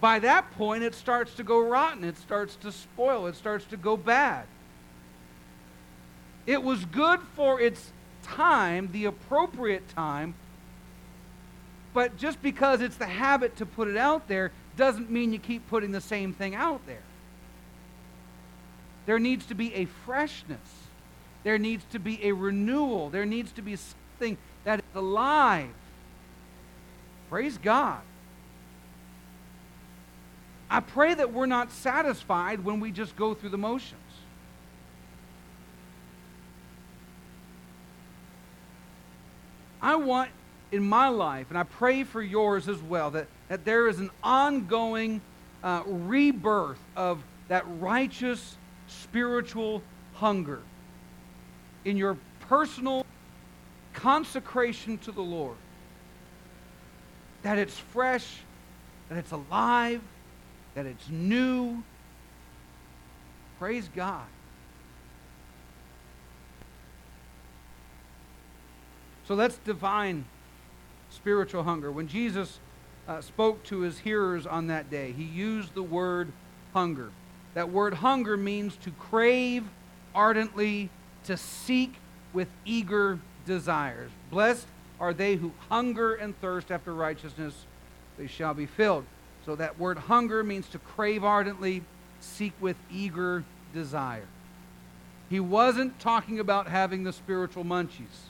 By 0.02 0.19
that 0.19 0.52
point, 0.52 0.84
it 0.84 0.95
starts 0.95 1.34
to 1.36 1.43
go 1.43 1.60
rotten. 1.60 2.04
It 2.04 2.17
starts 2.17 2.58
to 2.58 2.73
spoil. 2.73 3.28
It 3.28 3.36
starts 3.36 3.63
to 3.67 3.78
go 3.78 3.95
bad. 3.95 4.45
It 6.45 6.62
was 6.62 6.86
good 6.86 7.19
for 7.36 7.60
its 7.60 7.91
time, 8.23 8.89
the 8.91 9.06
appropriate 9.06 9.88
time, 9.89 10.36
but 11.93 12.17
just 12.17 12.41
because 12.41 12.82
it's 12.82 12.97
the 12.97 13.06
habit 13.06 13.56
to 13.58 13.65
put 13.65 13.88
it 13.88 13.97
out 13.97 14.27
there 14.27 14.51
doesn't 14.75 15.12
mean 15.12 15.32
you 15.32 15.39
keep 15.39 15.67
putting 15.69 15.91
the 15.91 16.01
same 16.01 16.34
thing 16.34 16.56
out 16.56 16.86
there. 16.88 17.03
There 19.06 19.19
needs 19.19 19.45
to 19.47 19.56
be 19.56 19.73
a 19.75 19.86
freshness. 19.86 20.60
There 21.43 21.58
needs 21.58 21.84
to 21.91 21.99
be 21.99 22.23
a 22.25 22.32
renewal. 22.32 23.10
There 23.10 23.25
needs 23.25 23.51
to 23.53 23.62
be 23.62 23.75
something 23.75 24.38
that 24.63 24.79
is 24.79 24.86
alive. 24.95 25.69
Praise 27.29 27.58
God. 27.58 28.01
I 30.69 30.79
pray 30.79 31.13
that 31.13 31.32
we're 31.32 31.45
not 31.45 31.71
satisfied 31.71 32.63
when 32.63 32.79
we 32.79 32.91
just 32.91 33.15
go 33.15 33.34
through 33.34 33.49
the 33.49 33.58
motions. 33.58 33.99
I 39.83 39.95
want 39.97 40.31
in 40.71 40.83
my 40.83 41.09
life, 41.09 41.47
and 41.49 41.57
I 41.57 41.63
pray 41.63 42.03
for 42.03 42.21
yours 42.21 42.67
as 42.67 42.81
well, 42.81 43.11
that, 43.11 43.27
that 43.49 43.65
there 43.65 43.87
is 43.87 43.99
an 43.99 44.09
ongoing 44.23 45.21
uh, 45.63 45.83
rebirth 45.85 46.79
of 46.95 47.21
that 47.49 47.65
righteous 47.79 48.57
spiritual 48.87 49.83
hunger 50.15 50.61
in 51.85 51.97
your 51.97 52.17
personal 52.39 53.05
consecration 53.93 54.97
to 54.99 55.11
the 55.11 55.21
Lord. 55.21 55.57
that 57.43 57.57
it's 57.57 57.77
fresh, 57.77 58.39
that 59.09 59.17
it's 59.17 59.31
alive, 59.31 60.01
that 60.75 60.85
it's 60.85 61.09
new. 61.09 61.83
Praise 63.59 63.89
God. 63.95 64.25
So 69.27 69.36
let's 69.36 69.57
define 69.57 70.25
spiritual 71.09 71.63
hunger. 71.63 71.91
When 71.91 72.07
Jesus 72.07 72.59
uh, 73.07 73.21
spoke 73.21 73.63
to 73.65 73.81
his 73.81 73.99
hearers 73.99 74.45
on 74.45 74.67
that 74.67 74.89
day, 74.89 75.13
he 75.13 75.23
used 75.23 75.73
the 75.73 75.83
word 75.83 76.31
hunger. 76.73 77.12
That 77.53 77.69
word 77.69 77.93
hunger 77.95 78.36
means 78.36 78.75
to 78.77 78.91
crave 78.91 79.63
ardently, 80.13 80.89
to 81.25 81.38
seek 81.38 81.93
with 82.33 82.47
eager 82.65 83.19
desires. 83.45 84.12
Blessed 84.29 84.67
are 84.99 85.13
they 85.13 85.36
who 85.36 85.51
hunger 85.69 86.15
and 86.15 86.39
thirst 86.41 86.71
after 86.71 86.93
righteousness, 86.93 87.65
they 88.17 88.27
shall 88.27 88.53
be 88.53 88.65
filled. 88.65 89.05
So 89.45 89.55
that 89.55 89.79
word 89.79 89.97
hunger 89.97 90.43
means 90.43 90.67
to 90.69 90.79
crave 90.79 91.23
ardently, 91.23 91.83
seek 92.19 92.53
with 92.62 92.77
eager 92.91 93.43
desire. 93.73 94.27
He 95.29 95.39
wasn't 95.39 95.99
talking 95.99 96.39
about 96.39 96.67
having 96.67 97.03
the 97.03 97.13
spiritual 97.13 97.63
munchies. 97.63 98.29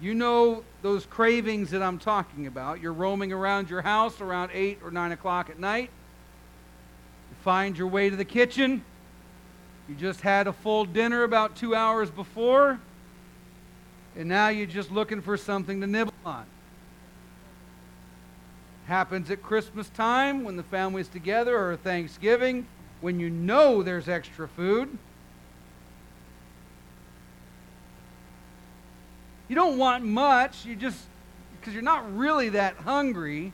You 0.00 0.14
know 0.14 0.64
those 0.80 1.04
cravings 1.04 1.70
that 1.70 1.82
I'm 1.82 1.98
talking 1.98 2.46
about. 2.46 2.80
You're 2.80 2.94
roaming 2.94 3.32
around 3.32 3.68
your 3.68 3.82
house 3.82 4.20
around 4.20 4.50
8 4.54 4.78
or 4.82 4.90
9 4.90 5.12
o'clock 5.12 5.50
at 5.50 5.58
night. 5.58 5.90
You 7.30 7.36
find 7.42 7.76
your 7.76 7.86
way 7.86 8.08
to 8.08 8.16
the 8.16 8.24
kitchen. 8.24 8.82
You 9.88 9.94
just 9.94 10.22
had 10.22 10.46
a 10.46 10.52
full 10.54 10.86
dinner 10.86 11.24
about 11.24 11.54
two 11.54 11.74
hours 11.74 12.10
before. 12.10 12.80
And 14.16 14.28
now 14.28 14.48
you're 14.48 14.66
just 14.66 14.90
looking 14.90 15.20
for 15.20 15.36
something 15.36 15.82
to 15.82 15.86
nibble 15.86 16.14
on. 16.24 16.46
Happens 18.86 19.30
at 19.30 19.42
Christmas 19.42 19.90
time 19.90 20.44
when 20.44 20.56
the 20.56 20.62
family's 20.62 21.08
together 21.08 21.56
or 21.58 21.76
Thanksgiving 21.76 22.66
when 23.02 23.20
you 23.20 23.28
know 23.30 23.82
there's 23.82 24.08
extra 24.08 24.48
food. 24.48 24.96
You 29.50 29.56
don't 29.56 29.78
want 29.78 30.04
much. 30.04 30.64
You 30.64 30.76
just, 30.76 30.96
because 31.58 31.74
you're 31.74 31.82
not 31.82 32.16
really 32.16 32.50
that 32.50 32.76
hungry. 32.76 33.52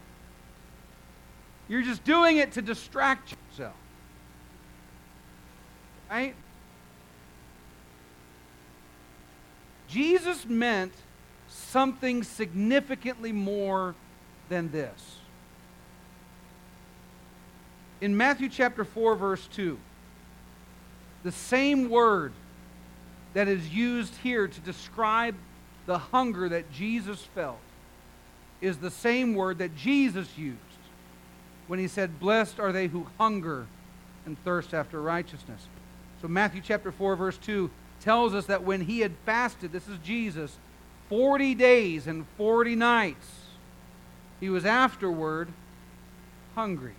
You're 1.68 1.80
just 1.80 2.04
doing 2.04 2.36
it 2.36 2.52
to 2.52 2.62
distract 2.62 3.34
yourself. 3.50 3.74
Right? 6.10 6.34
Jesus 9.88 10.44
meant 10.44 10.92
something 11.48 12.22
significantly 12.22 13.32
more 13.32 13.94
than 14.50 14.70
this. 14.70 15.16
In 18.02 18.14
Matthew 18.14 18.50
chapter 18.50 18.84
4, 18.84 19.16
verse 19.16 19.48
2, 19.50 19.78
the 21.22 21.32
same 21.32 21.88
word 21.88 22.34
that 23.32 23.48
is 23.48 23.70
used 23.70 24.14
here 24.16 24.46
to 24.46 24.60
describe 24.60 25.34
the 25.86 25.98
hunger 25.98 26.48
that 26.48 26.70
Jesus 26.72 27.22
felt 27.34 27.58
is 28.60 28.78
the 28.78 28.90
same 28.90 29.34
word 29.34 29.58
that 29.58 29.76
Jesus 29.76 30.36
used 30.36 30.58
when 31.66 31.78
he 31.78 31.88
said, 31.88 32.20
Blessed 32.20 32.58
are 32.58 32.72
they 32.72 32.88
who 32.88 33.06
hunger 33.18 33.66
and 34.24 34.36
thirst 34.44 34.74
after 34.74 35.00
righteousness. 35.00 35.66
So, 36.20 36.28
Matthew 36.28 36.60
chapter 36.64 36.90
4, 36.90 37.16
verse 37.16 37.38
2 37.38 37.70
tells 38.00 38.34
us 38.34 38.46
that 38.46 38.64
when 38.64 38.82
he 38.82 39.00
had 39.00 39.12
fasted, 39.24 39.72
this 39.72 39.88
is 39.88 39.98
Jesus, 40.04 40.56
40 41.08 41.54
days 41.54 42.06
and 42.06 42.26
40 42.36 42.74
nights, 42.74 43.26
he 44.40 44.48
was 44.48 44.64
afterward 44.64 45.48
hungry. 46.54 46.94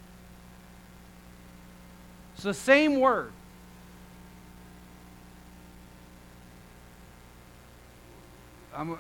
It's 2.36 2.44
the 2.44 2.54
same 2.54 3.00
word. 3.00 3.32
I'm, 8.78 8.98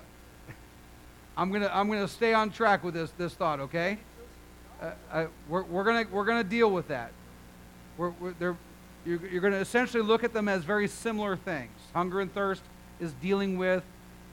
I'm 1.37 1.51
gonna 1.51 1.69
I'm 1.71 1.87
gonna 1.87 2.07
stay 2.07 2.33
on 2.33 2.49
track 2.49 2.83
with 2.83 2.95
this 2.95 3.11
this 3.11 3.33
thought, 3.35 3.59
okay? 3.59 3.99
Uh, 4.81 4.91
I, 5.11 5.27
we're, 5.47 5.63
we're 5.63 5.83
gonna 5.83 6.05
we're 6.11 6.25
gonna 6.25 6.43
deal 6.43 6.71
with 6.71 6.87
that. 6.87 7.11
We're, 7.97 8.09
we're 8.19 8.57
you're, 9.05 9.25
you're 9.27 9.41
gonna 9.41 9.57
essentially 9.57 10.03
look 10.03 10.23
at 10.23 10.33
them 10.33 10.47
as 10.47 10.63
very 10.63 10.87
similar 10.87 11.35
things. 11.37 11.71
Hunger 11.93 12.21
and 12.21 12.33
thirst 12.33 12.63
is 12.99 13.13
dealing 13.21 13.57
with 13.57 13.83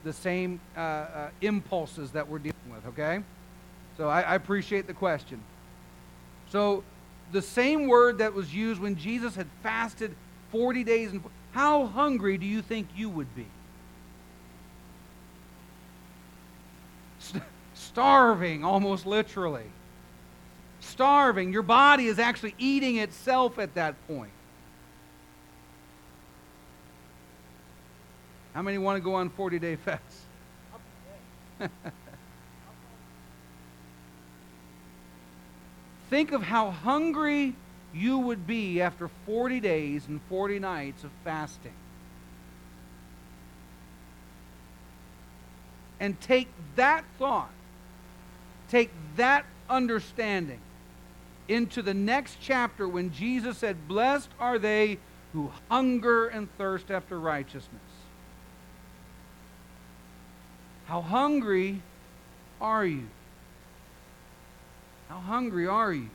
the 0.03 0.13
same 0.13 0.59
uh, 0.75 0.79
uh, 0.79 1.29
impulses 1.41 2.11
that 2.11 2.27
we're 2.27 2.39
dealing 2.39 2.55
with, 2.69 2.85
okay? 2.87 3.23
So 3.97 4.09
I, 4.09 4.21
I 4.21 4.35
appreciate 4.35 4.87
the 4.87 4.93
question. 4.93 5.41
So 6.49 6.83
the 7.31 7.41
same 7.41 7.87
word 7.87 8.17
that 8.17 8.33
was 8.33 8.53
used 8.53 8.81
when 8.81 8.95
Jesus 8.95 9.35
had 9.35 9.47
fasted 9.63 10.15
40 10.51 10.83
days 10.83 11.11
and 11.11 11.23
how 11.51 11.85
hungry 11.85 12.37
do 12.37 12.45
you 12.45 12.61
think 12.61 12.87
you 12.95 13.09
would 13.09 13.33
be? 13.35 13.47
Starving, 17.95 18.65
almost 18.65 19.05
literally. 19.05 19.71
Starving. 20.81 21.53
Your 21.53 21.61
body 21.63 22.07
is 22.07 22.19
actually 22.19 22.53
eating 22.57 22.97
itself 22.97 23.57
at 23.57 23.73
that 23.75 23.95
point. 24.05 24.33
How 28.53 28.61
many 28.61 28.77
want 28.77 28.97
to 28.97 29.01
go 29.01 29.15
on 29.15 29.29
40 29.29 29.59
day 29.59 29.75
fasts? 29.85 30.23
Think 36.09 36.33
of 36.33 36.43
how 36.43 36.71
hungry 36.71 37.55
you 37.93 38.17
would 38.17 38.45
be 38.45 38.81
after 38.81 39.09
40 39.25 39.61
days 39.61 40.05
and 40.09 40.19
40 40.27 40.59
nights 40.59 41.05
of 41.05 41.11
fasting. 41.23 41.71
And 46.01 46.19
take 46.19 46.49
that 46.75 47.05
thought 47.17 47.51
take 48.69 48.91
that 49.15 49.45
understanding 49.69 50.59
into 51.47 51.81
the 51.81 51.93
next 51.93 52.37
chapter 52.41 52.87
when 52.87 53.11
Jesus 53.11 53.57
said, 53.57 53.87
Blessed 53.87 54.29
are 54.39 54.57
they 54.57 54.97
who 55.33 55.51
hunger 55.69 56.27
and 56.27 56.47
thirst 56.57 56.89
after 56.89 57.19
righteousness. 57.19 57.81
How 60.85 61.01
hungry 61.01 61.81
are 62.61 62.85
you? 62.85 63.07
How 65.09 65.19
hungry 65.19 65.67
are 65.67 65.91
you? 65.91 66.09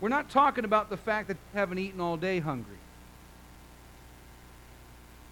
We're 0.00 0.08
not 0.08 0.30
talking 0.30 0.64
about 0.64 0.90
the 0.90 0.96
fact 0.96 1.28
that 1.28 1.34
you 1.34 1.58
haven't 1.58 1.78
eaten 1.78 2.00
all 2.00 2.16
day 2.16 2.40
hungry. 2.40 2.78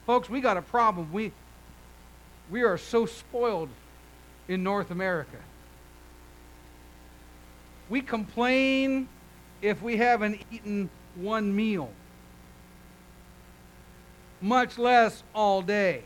Folks, 0.07 0.29
we 0.29 0.41
got 0.41 0.57
a 0.57 0.63
problem. 0.63 1.13
We, 1.13 1.33
we 2.51 2.63
are 2.63 2.77
so 2.77 3.07
spoiled 3.07 3.69
in 4.49 4.63
North 4.63 4.91
America. 4.91 5.37
We 7.89 8.01
complain 8.01 9.09
if 9.63 9.83
we 9.83 9.97
haven't 9.97 10.41
eaten 10.51 10.91
one 11.15 11.55
meal, 11.55 11.91
much 14.41 14.79
less 14.79 15.23
all 15.35 15.63
day. 15.63 16.03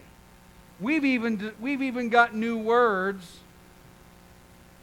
We've 0.80 1.04
even, 1.04 1.52
we've 1.60 1.82
even 1.82 2.08
got 2.08 2.34
new 2.34 2.58
words, 2.58 3.38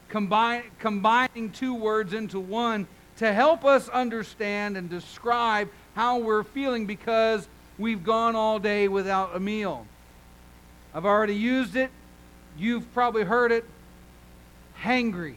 combine, 0.09 0.63
combining 0.79 1.51
two 1.51 1.75
words 1.75 2.13
into 2.13 2.39
one 2.39 2.87
to 3.17 3.33
help 3.33 3.65
us 3.65 3.89
understand 3.89 4.77
and 4.77 4.89
describe 4.89 5.69
how 5.95 6.17
we're 6.17 6.43
feeling 6.43 6.85
because 6.85 7.47
we've 7.77 8.03
gone 8.03 8.35
all 8.35 8.57
day 8.57 8.87
without 8.87 9.35
a 9.35 9.39
meal. 9.39 9.85
I've 10.93 11.05
already 11.05 11.35
used 11.35 11.75
it. 11.75 11.89
You've 12.57 12.91
probably 12.93 13.23
heard 13.23 13.51
it. 13.51 13.65
Hangry. 14.83 15.35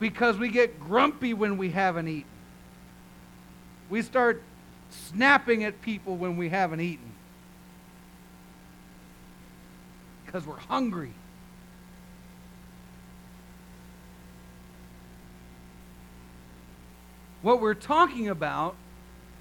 Because 0.00 0.38
we 0.38 0.48
get 0.48 0.80
grumpy 0.80 1.34
when 1.34 1.58
we 1.58 1.70
haven't 1.70 2.08
eaten. 2.08 2.30
We 3.90 4.02
start 4.02 4.42
snapping 4.90 5.64
at 5.64 5.82
people 5.82 6.16
when 6.16 6.36
we 6.36 6.48
haven't 6.48 6.80
eaten. 6.80 7.12
Because 10.24 10.46
we're 10.46 10.56
hungry. 10.56 11.12
What 17.42 17.60
we're 17.60 17.74
talking 17.74 18.28
about 18.28 18.76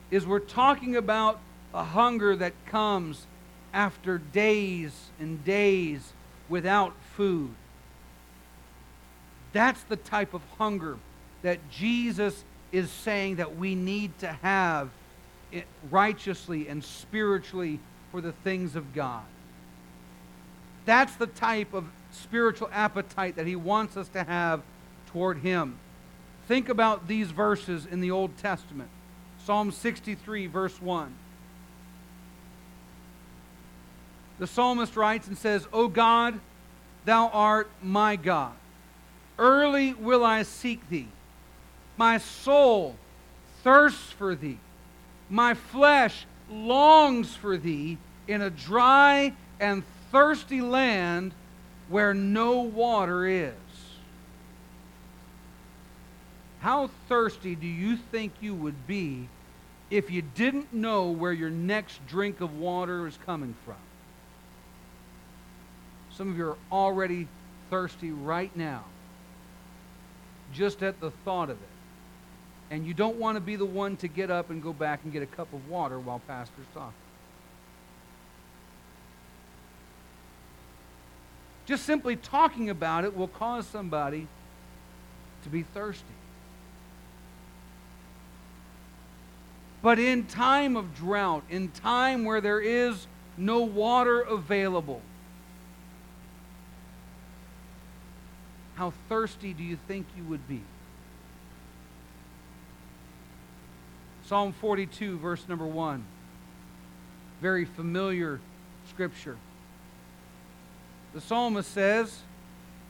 is 0.09 0.25
we're 0.25 0.39
talking 0.39 0.95
about 0.95 1.39
a 1.73 1.83
hunger 1.83 2.35
that 2.35 2.53
comes 2.65 3.27
after 3.73 4.17
days 4.17 4.91
and 5.19 5.43
days 5.43 6.13
without 6.49 6.93
food. 7.15 7.51
That's 9.53 9.81
the 9.83 9.97
type 9.97 10.33
of 10.33 10.41
hunger 10.57 10.97
that 11.41 11.59
Jesus 11.69 12.43
is 12.71 12.89
saying 12.89 13.37
that 13.37 13.57
we 13.57 13.75
need 13.75 14.17
to 14.19 14.27
have 14.27 14.89
righteously 15.89 16.67
and 16.67 16.83
spiritually 16.83 17.79
for 18.11 18.21
the 18.21 18.31
things 18.31 18.75
of 18.75 18.93
God. 18.93 19.23
That's 20.85 21.15
the 21.15 21.27
type 21.27 21.73
of 21.73 21.85
spiritual 22.11 22.69
appetite 22.71 23.35
that 23.35 23.47
he 23.47 23.55
wants 23.55 23.97
us 23.97 24.07
to 24.09 24.23
have 24.23 24.61
toward 25.07 25.39
him. 25.39 25.77
Think 26.47 26.69
about 26.69 27.07
these 27.07 27.31
verses 27.31 27.85
in 27.85 28.01
the 28.01 28.11
Old 28.11 28.37
Testament. 28.37 28.89
Psalm 29.45 29.71
63, 29.71 30.47
verse 30.47 30.81
1. 30.81 31.13
The 34.41 34.47
psalmist 34.47 34.97
writes 34.97 35.27
and 35.27 35.37
says, 35.37 35.67
O 35.71 35.87
God, 35.87 36.39
thou 37.05 37.27
art 37.27 37.69
my 37.83 38.15
God. 38.15 38.53
Early 39.37 39.93
will 39.93 40.25
I 40.25 40.41
seek 40.41 40.89
thee. 40.89 41.09
My 41.95 42.17
soul 42.17 42.95
thirsts 43.63 44.11
for 44.13 44.33
thee. 44.33 44.57
My 45.29 45.53
flesh 45.53 46.25
longs 46.49 47.35
for 47.35 47.55
thee 47.55 47.99
in 48.27 48.41
a 48.41 48.49
dry 48.49 49.33
and 49.59 49.83
thirsty 50.11 50.59
land 50.59 51.35
where 51.87 52.15
no 52.15 52.61
water 52.61 53.27
is. 53.27 53.53
How 56.61 56.89
thirsty 57.07 57.53
do 57.53 57.67
you 57.67 57.95
think 57.95 58.33
you 58.41 58.55
would 58.55 58.87
be 58.87 59.29
if 59.91 60.09
you 60.09 60.23
didn't 60.23 60.73
know 60.73 61.11
where 61.11 61.31
your 61.31 61.51
next 61.51 62.03
drink 62.07 62.41
of 62.41 62.57
water 62.57 63.05
is 63.05 63.19
coming 63.23 63.53
from? 63.65 63.75
Some 66.15 66.29
of 66.29 66.37
you 66.37 66.49
are 66.49 66.57
already 66.71 67.27
thirsty 67.69 68.11
right 68.11 68.55
now, 68.55 68.83
just 70.53 70.83
at 70.83 70.99
the 70.99 71.11
thought 71.11 71.49
of 71.49 71.57
it. 71.57 71.67
And 72.69 72.85
you 72.85 72.93
don't 72.93 73.17
want 73.17 73.35
to 73.35 73.41
be 73.41 73.55
the 73.55 73.65
one 73.65 73.97
to 73.97 74.07
get 74.07 74.31
up 74.31 74.49
and 74.49 74.63
go 74.63 74.71
back 74.71 75.01
and 75.03 75.11
get 75.11 75.23
a 75.23 75.25
cup 75.25 75.51
of 75.53 75.69
water 75.69 75.99
while 75.99 76.19
Pastor's 76.27 76.65
talking. 76.73 76.93
Just 81.65 81.85
simply 81.85 82.15
talking 82.15 82.69
about 82.69 83.03
it 83.03 83.15
will 83.15 83.27
cause 83.27 83.67
somebody 83.67 84.27
to 85.43 85.49
be 85.49 85.63
thirsty. 85.63 86.05
But 89.81 89.97
in 89.97 90.25
time 90.25 90.75
of 90.75 90.95
drought, 90.95 91.43
in 91.49 91.69
time 91.69 92.25
where 92.25 92.41
there 92.41 92.59
is 92.59 93.07
no 93.37 93.61
water 93.61 94.21
available, 94.21 95.01
how 98.81 98.91
thirsty 99.07 99.53
do 99.53 99.61
you 99.61 99.77
think 99.87 100.07
you 100.17 100.23
would 100.23 100.47
be? 100.47 100.59
Psalm 104.25 104.53
42, 104.53 105.19
verse 105.19 105.47
number 105.47 105.67
1. 105.67 106.03
Very 107.43 107.63
familiar 107.63 108.39
scripture. 108.89 109.37
The 111.13 111.21
psalmist 111.21 111.71
says, 111.71 112.21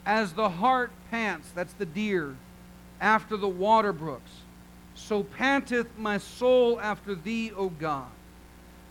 As 0.06 0.32
the 0.32 0.48
hart 0.48 0.92
pants, 1.10 1.50
that's 1.54 1.74
the 1.74 1.86
deer, 1.86 2.38
after 3.02 3.36
the 3.36 3.50
water 3.50 3.92
brooks, 3.92 4.32
so 4.96 5.24
panteth 5.24 5.89
my 5.98 6.20
soul 6.20 6.80
after 6.80 7.16
thee, 7.16 7.52
O 7.54 7.68
God. 7.68 8.08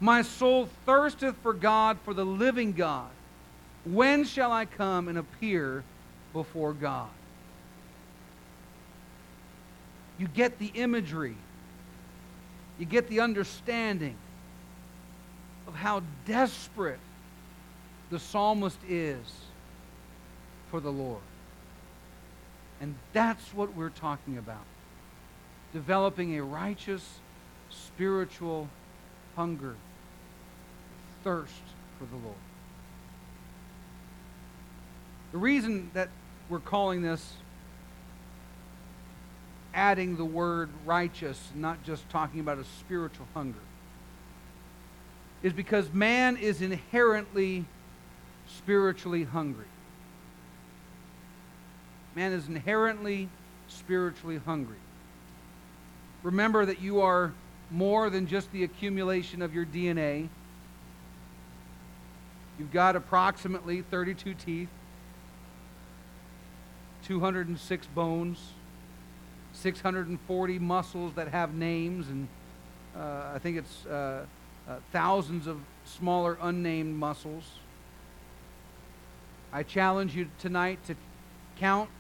My 0.01 0.21
soul 0.21 0.69
thirsteth 0.85 1.37
for 1.37 1.55
God, 1.55 1.97
for 2.05 2.13
the 2.13 2.27
living 2.27 2.73
God. 2.73 3.09
When 3.87 4.27
shall 4.27 4.53
I 4.53 4.67
come 4.67 5.09
and 5.09 5.17
appear 5.17 5.83
before 6.33 6.73
God? 6.73 7.09
You 10.19 10.29
get 10.29 10.59
the 10.59 10.71
imagery, 10.75 11.37
you 12.79 12.87
get 12.87 13.09
the 13.09 13.21
understanding 13.21 14.17
of 15.67 15.75
how 15.75 16.03
desperate 16.27 17.01
the 18.11 18.19
psalmist 18.19 18.79
is 18.89 19.25
for 20.71 20.81
the 20.81 20.91
Lord. 20.91 21.23
And 22.81 22.95
that's 23.13 23.55
what 23.55 23.75
we're 23.75 23.91
talking 23.91 24.39
about 24.39 24.65
developing 25.73 26.37
a 26.37 26.43
righteous 26.43 27.21
spiritual 27.71 28.69
hunger, 29.37 29.77
thirst 31.23 31.63
for 31.99 32.07
the 32.07 32.17
Lord. 32.17 32.37
The 35.33 35.39
reason 35.39 35.91
that 35.95 36.09
we're 36.49 36.59
calling 36.61 37.03
this 37.03 37.35
adding 39.73 40.17
the 40.17 40.25
word 40.25 40.69
righteous, 40.85 41.41
not 41.55 41.83
just 41.85 42.09
talking 42.11 42.41
about 42.41 42.59
a 42.59 42.65
spiritual 42.65 43.27
hunger, 43.35 43.61
is 45.43 45.53
because 45.53 45.93
man 45.93 46.37
is 46.37 46.61
inherently 46.61 47.65
spiritually 48.47 49.25
hungry. 49.25 49.67
Man 52.17 52.33
is 52.33 52.49
inherently 52.49 53.29
spiritually 53.69 54.39
hungry. 54.39 54.77
Remember 56.23 56.67
that 56.67 56.81
you 56.81 57.01
are 57.01 57.33
more 57.71 58.11
than 58.11 58.27
just 58.27 58.51
the 58.53 58.65
accumulation 58.65 59.41
of 59.43 59.55
your 59.55 59.65
DNA. 59.65 60.29
You've 62.59 62.73
got 62.73 62.97
approximately 62.97 63.83
32 63.83 64.35
teeth, 64.35 64.69
206 67.05 67.87
bones, 67.89 68.39
640 69.53 70.59
muscles 70.59 71.15
that 71.15 71.29
have 71.29 71.55
names, 71.55 72.09
and 72.09 72.29
uh, 72.97 73.33
I 73.35 73.39
think 73.39 73.59
it's 73.59 73.87
uh, 73.87 74.25
uh, 74.69 74.77
thousands 74.93 75.47
of 75.47 75.61
smaller 75.85 76.39
unnamed 76.41 76.97
muscles. 76.97 77.45
I 79.53 79.63
challenge 79.63 80.15
you 80.15 80.29
tonight 80.39 80.79
to 80.87 80.95
count 81.59 81.91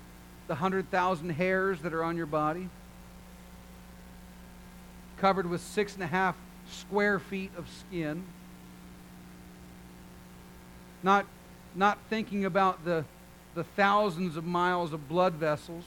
the 0.46 0.54
100,000 0.54 1.30
hairs 1.30 1.80
that 1.80 1.92
are 1.92 2.04
on 2.04 2.16
your 2.16 2.26
body, 2.26 2.68
covered 5.18 5.48
with 5.48 5.60
six 5.60 5.94
and 5.94 6.02
a 6.02 6.06
half 6.06 6.36
square 6.70 7.18
feet 7.18 7.50
of 7.56 7.68
skin. 7.68 8.24
Not, 11.02 11.26
not 11.74 11.98
thinking 12.08 12.44
about 12.44 12.84
the, 12.84 13.04
the 13.54 13.64
thousands 13.64 14.36
of 14.36 14.44
miles 14.44 14.92
of 14.92 15.08
blood 15.08 15.34
vessels. 15.34 15.84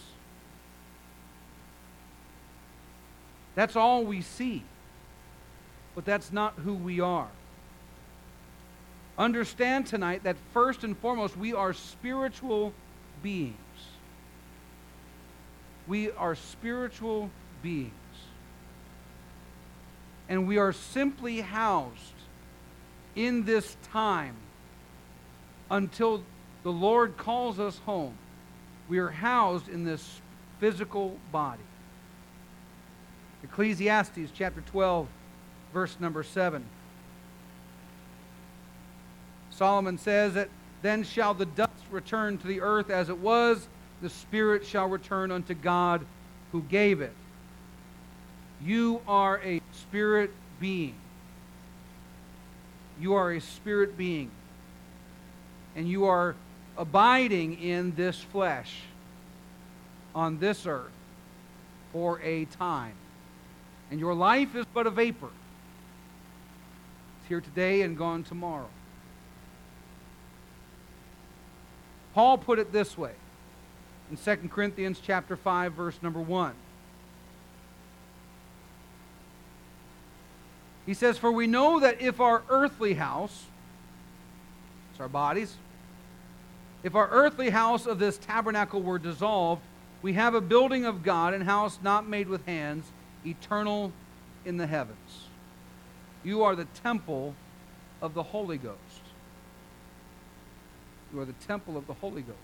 That's 3.55 3.75
all 3.75 4.03
we 4.03 4.21
see. 4.21 4.63
But 5.95 6.05
that's 6.05 6.31
not 6.31 6.53
who 6.55 6.73
we 6.73 6.99
are. 6.99 7.29
Understand 9.17 9.85
tonight 9.85 10.23
that 10.23 10.37
first 10.53 10.83
and 10.83 10.97
foremost, 10.97 11.37
we 11.37 11.53
are 11.53 11.71
spiritual 11.73 12.73
beings. 13.21 13.55
We 15.87 16.11
are 16.11 16.33
spiritual 16.33 17.29
beings. 17.61 17.91
And 20.27 20.47
we 20.47 20.57
are 20.57 20.73
simply 20.73 21.41
housed 21.41 21.91
in 23.15 23.43
this 23.43 23.77
time 23.91 24.35
until 25.69 26.23
the 26.63 26.71
Lord 26.71 27.17
calls 27.17 27.59
us 27.59 27.77
home. 27.79 28.17
We 28.89 28.99
are 28.99 29.09
housed 29.09 29.69
in 29.69 29.83
this 29.83 30.21
physical 30.59 31.17
body. 31.31 31.61
Ecclesiastes 33.43 34.31
chapter 34.33 34.61
12, 34.61 35.07
verse 35.73 35.97
number 35.99 36.23
7. 36.23 36.63
Solomon 39.51 39.97
says 39.97 40.33
that 40.33 40.49
then 40.81 41.03
shall 41.03 41.33
the 41.33 41.45
dust 41.45 41.71
return 41.91 42.37
to 42.37 42.47
the 42.47 42.61
earth 42.61 42.89
as 42.89 43.09
it 43.09 43.17
was, 43.17 43.67
the 44.01 44.09
spirit 44.09 44.65
shall 44.65 44.87
return 44.87 45.31
unto 45.31 45.53
God 45.53 46.05
who 46.51 46.61
gave 46.63 47.01
it. 47.01 47.13
You 48.61 49.01
are 49.07 49.39
a 49.43 49.61
spirit 49.71 50.31
being. 50.59 50.95
You 52.99 53.13
are 53.13 53.31
a 53.31 53.41
spirit 53.41 53.97
being. 53.97 54.31
And 55.75 55.87
you 55.87 56.05
are 56.05 56.35
abiding 56.77 57.61
in 57.61 57.93
this 57.95 58.19
flesh 58.19 58.81
on 60.15 60.39
this 60.39 60.65
earth 60.65 60.91
for 61.91 62.19
a 62.21 62.45
time. 62.45 62.93
And 63.91 63.99
your 63.99 64.13
life 64.13 64.55
is 64.55 64.65
but 64.73 64.87
a 64.87 64.91
vapor. 64.91 65.29
It's 67.19 67.29
here 67.29 67.41
today 67.41 67.81
and 67.81 67.97
gone 67.97 68.23
tomorrow. 68.23 68.69
Paul 72.13 72.37
put 72.37 72.59
it 72.59 72.71
this 72.71 72.97
way 72.97 73.13
in 74.11 74.17
2 74.17 74.49
Corinthians 74.49 74.99
chapter 75.03 75.35
5 75.35 75.73
verse 75.73 75.97
number 76.01 76.21
1. 76.21 76.53
He 80.85 80.93
says, 80.93 81.17
For 81.17 81.31
we 81.31 81.47
know 81.47 81.79
that 81.79 82.01
if 82.01 82.19
our 82.19 82.43
earthly 82.49 82.93
house, 82.95 83.45
it's 84.91 84.99
our 84.99 85.07
bodies, 85.07 85.55
if 86.83 86.95
our 86.95 87.09
earthly 87.09 87.49
house 87.49 87.85
of 87.85 87.97
this 87.97 88.17
tabernacle 88.17 88.81
were 88.81 88.99
dissolved, 88.99 89.61
we 90.01 90.13
have 90.13 90.35
a 90.35 90.41
building 90.41 90.85
of 90.85 91.01
God 91.01 91.33
and 91.33 91.43
house 91.43 91.79
not 91.81 92.07
made 92.07 92.27
with 92.27 92.45
hands, 92.45 92.85
eternal 93.25 93.93
in 94.45 94.57
the 94.57 94.67
heavens. 94.67 95.27
You 96.23 96.43
are 96.43 96.55
the 96.55 96.67
temple 96.83 97.35
of 98.01 98.13
the 98.13 98.23
Holy 98.23 98.57
Ghost. 98.57 98.77
You 101.13 101.21
are 101.21 101.25
the 101.25 101.33
temple 101.33 101.77
of 101.77 101.87
the 101.87 101.93
Holy 101.93 102.21
Ghost. 102.21 102.37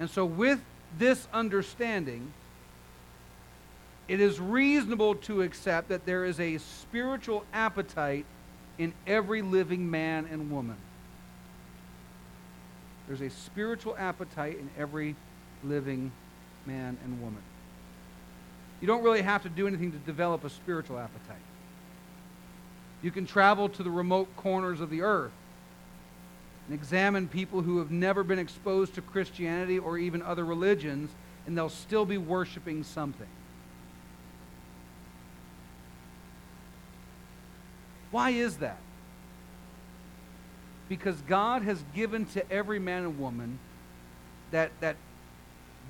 And 0.00 0.08
so, 0.08 0.24
with 0.24 0.60
this 0.98 1.28
understanding, 1.32 2.32
it 4.08 4.20
is 4.20 4.40
reasonable 4.40 5.16
to 5.16 5.42
accept 5.42 5.88
that 5.88 6.06
there 6.06 6.24
is 6.24 6.38
a 6.38 6.58
spiritual 6.58 7.44
appetite 7.52 8.24
in 8.78 8.92
every 9.06 9.42
living 9.42 9.90
man 9.90 10.28
and 10.30 10.50
woman. 10.50 10.76
There's 13.06 13.20
a 13.20 13.30
spiritual 13.30 13.96
appetite 13.96 14.58
in 14.58 14.68
every 14.78 15.14
living 15.62 16.12
man 16.66 16.98
and 17.04 17.20
woman. 17.20 17.42
You 18.80 18.86
don't 18.86 19.02
really 19.02 19.22
have 19.22 19.42
to 19.44 19.48
do 19.48 19.66
anything 19.66 19.92
to 19.92 19.98
develop 19.98 20.44
a 20.44 20.50
spiritual 20.50 20.98
appetite. 20.98 21.36
You 23.02 23.10
can 23.10 23.26
travel 23.26 23.68
to 23.70 23.82
the 23.82 23.90
remote 23.90 24.34
corners 24.36 24.80
of 24.80 24.90
the 24.90 25.02
earth 25.02 25.32
and 26.66 26.74
examine 26.74 27.28
people 27.28 27.62
who 27.62 27.78
have 27.78 27.90
never 27.90 28.24
been 28.24 28.38
exposed 28.38 28.94
to 28.94 29.00
Christianity 29.00 29.78
or 29.78 29.98
even 29.98 30.20
other 30.22 30.44
religions, 30.44 31.10
and 31.46 31.56
they'll 31.56 31.68
still 31.68 32.04
be 32.04 32.18
worshiping 32.18 32.82
something. 32.82 33.28
Why 38.10 38.30
is 38.30 38.56
that? 38.56 38.78
Because 40.88 41.20
God 41.22 41.62
has 41.62 41.82
given 41.94 42.26
to 42.26 42.50
every 42.50 42.78
man 42.78 43.04
and 43.04 43.18
woman 43.18 43.58
that, 44.50 44.70
that 44.80 44.96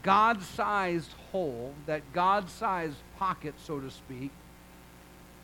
God 0.03 0.43
sized 0.43 1.13
hole, 1.33 1.75
that 1.87 2.03
God 2.13 2.49
sized 2.49 2.97
pocket, 3.19 3.55
so 3.65 3.81
to 3.81 3.91
speak. 3.91 4.31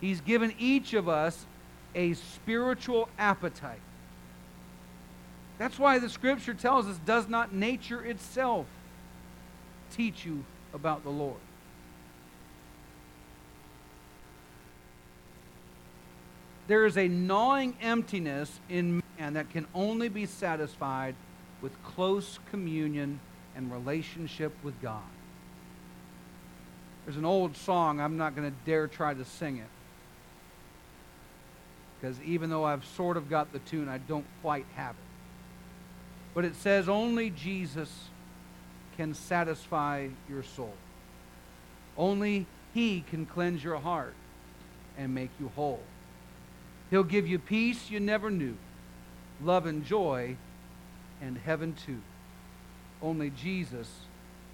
He's 0.01 0.21
given 0.21 0.55
each 0.59 0.95
of 0.95 1.09
us 1.09 1.47
a 1.95 2.15
spiritual 2.15 3.09
appetite. 3.19 3.81
That's 5.59 5.79
why 5.79 5.99
the 5.99 6.09
scripture 6.09 6.55
tells 6.55 6.87
us 6.87 6.99
does 7.05 7.29
not 7.29 7.55
nature 7.55 8.05
itself 8.05 8.67
teach 9.95 10.25
you 10.25 10.45
about 10.73 11.05
the 11.05 11.11
Lord? 11.11 11.37
There 16.69 16.87
is 16.87 16.97
a 16.97 17.09
gnawing 17.09 17.77
emptiness 17.81 18.61
in 18.69 19.03
man 19.23 19.35
that 19.35 19.51
can 19.51 19.67
only 19.73 20.09
be 20.09 20.27
satisfied 20.27 21.15
with 21.61 21.71
close 21.85 22.41
communion 22.51 23.21
and 23.55 23.71
relationship 23.71 24.53
with 24.65 24.81
God. 24.83 25.03
There's 27.05 27.17
an 27.17 27.25
old 27.25 27.57
song, 27.57 28.01
I'm 28.01 28.17
not 28.17 28.35
going 28.35 28.51
to 28.51 28.57
dare 28.67 28.89
try 28.89 29.15
to 29.15 29.25
sing 29.25 29.59
it. 29.59 29.69
Because 32.01 32.21
even 32.23 32.51
though 32.51 32.65
I've 32.65 32.85
sort 32.85 33.17
of 33.17 33.31
got 33.31 33.53
the 33.53 33.61
tune, 33.61 33.89
I 33.89 33.99
don't 33.99 34.27
quite 34.41 34.67
have 34.75 34.97
it. 34.97 36.35
But 36.35 36.45
it 36.45 36.57
says, 36.57 36.89
Only 36.89 37.31
Jesus 37.31 37.91
can 38.97 39.15
satisfy 39.15 40.09
your 40.29 40.43
soul. 40.43 40.75
Only 41.97 42.47
He 42.75 43.05
can 43.09 43.27
cleanse 43.27 43.63
your 43.63 43.79
heart 43.79 44.15
and 44.99 45.15
make 45.15 45.31
you 45.39 45.53
whole. 45.55 45.83
He'll 46.91 47.05
give 47.05 47.29
you 47.29 47.39
peace 47.39 47.89
you 47.89 48.01
never 48.01 48.29
knew, 48.29 48.57
love 49.43 49.67
and 49.67 49.85
joy, 49.85 50.37
and 51.21 51.39
heaven 51.39 51.75
too. 51.87 52.01
Only 53.01 53.31
Jesus 53.31 53.89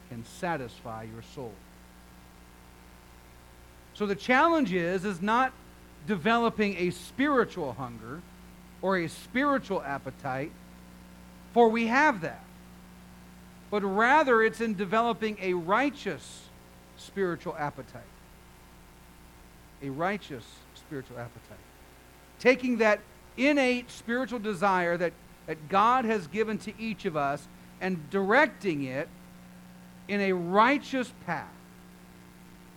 can 0.09 0.24
satisfy 0.24 1.05
your 1.05 1.22
soul. 1.35 1.53
So 3.95 4.07
the 4.07 4.14
challenge 4.14 4.72
is 4.72 5.05
is 5.05 5.20
not 5.20 5.53
developing 6.07 6.76
a 6.76 6.91
spiritual 6.91 7.72
hunger 7.72 8.22
or 8.81 8.99
a 8.99 9.09
spiritual 9.09 9.83
appetite, 9.83 10.53
for 11.53 11.68
we 11.68 11.89
have 11.89 12.20
that. 12.20 12.45
But 13.70 13.83
rather 13.83 14.43
it's 14.43 14.61
in 14.61 14.74
developing 14.74 15.37
a 15.41 15.55
righteous 15.55 16.43
spiritual 16.97 17.57
appetite. 17.59 18.03
A 19.83 19.91
righteous 19.91 20.45
spiritual 20.74 21.18
appetite. 21.18 21.59
Taking 22.39 22.79
that 22.79 23.01
innate 23.39 23.91
spiritual 23.91 24.39
desire 24.39 24.97
that, 24.97 25.12
that 25.47 25.68
God 25.68 26.05
has 26.05 26.26
given 26.26 26.59
to 26.59 26.72
each 26.78 27.05
of 27.05 27.16
us 27.16 27.47
and 27.80 28.11
directing 28.11 28.84
it 28.84 29.09
in 30.09 30.20
a 30.20 30.32
righteous 30.32 31.12
path, 31.26 31.49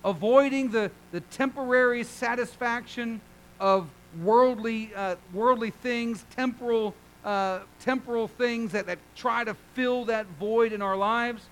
avoiding 0.05 0.70
the, 0.72 0.91
the 1.12 1.22
temporary 1.22 2.03
satisfaction 2.03 3.22
of 3.59 3.89
worldly, 4.22 4.91
uh, 4.95 5.16
worldly 5.34 5.72
things, 5.72 6.26
temporal, 6.36 6.93
uh, 7.24 7.59
temporal 7.80 8.28
things 8.28 8.74
that, 8.74 8.86
that 8.86 8.99
try 9.16 9.43
to 9.43 9.55
fill 9.74 10.05
that 10.05 10.26
void 10.39 10.74
in 10.74 10.82
our 10.82 10.97
lives. 10.97 11.43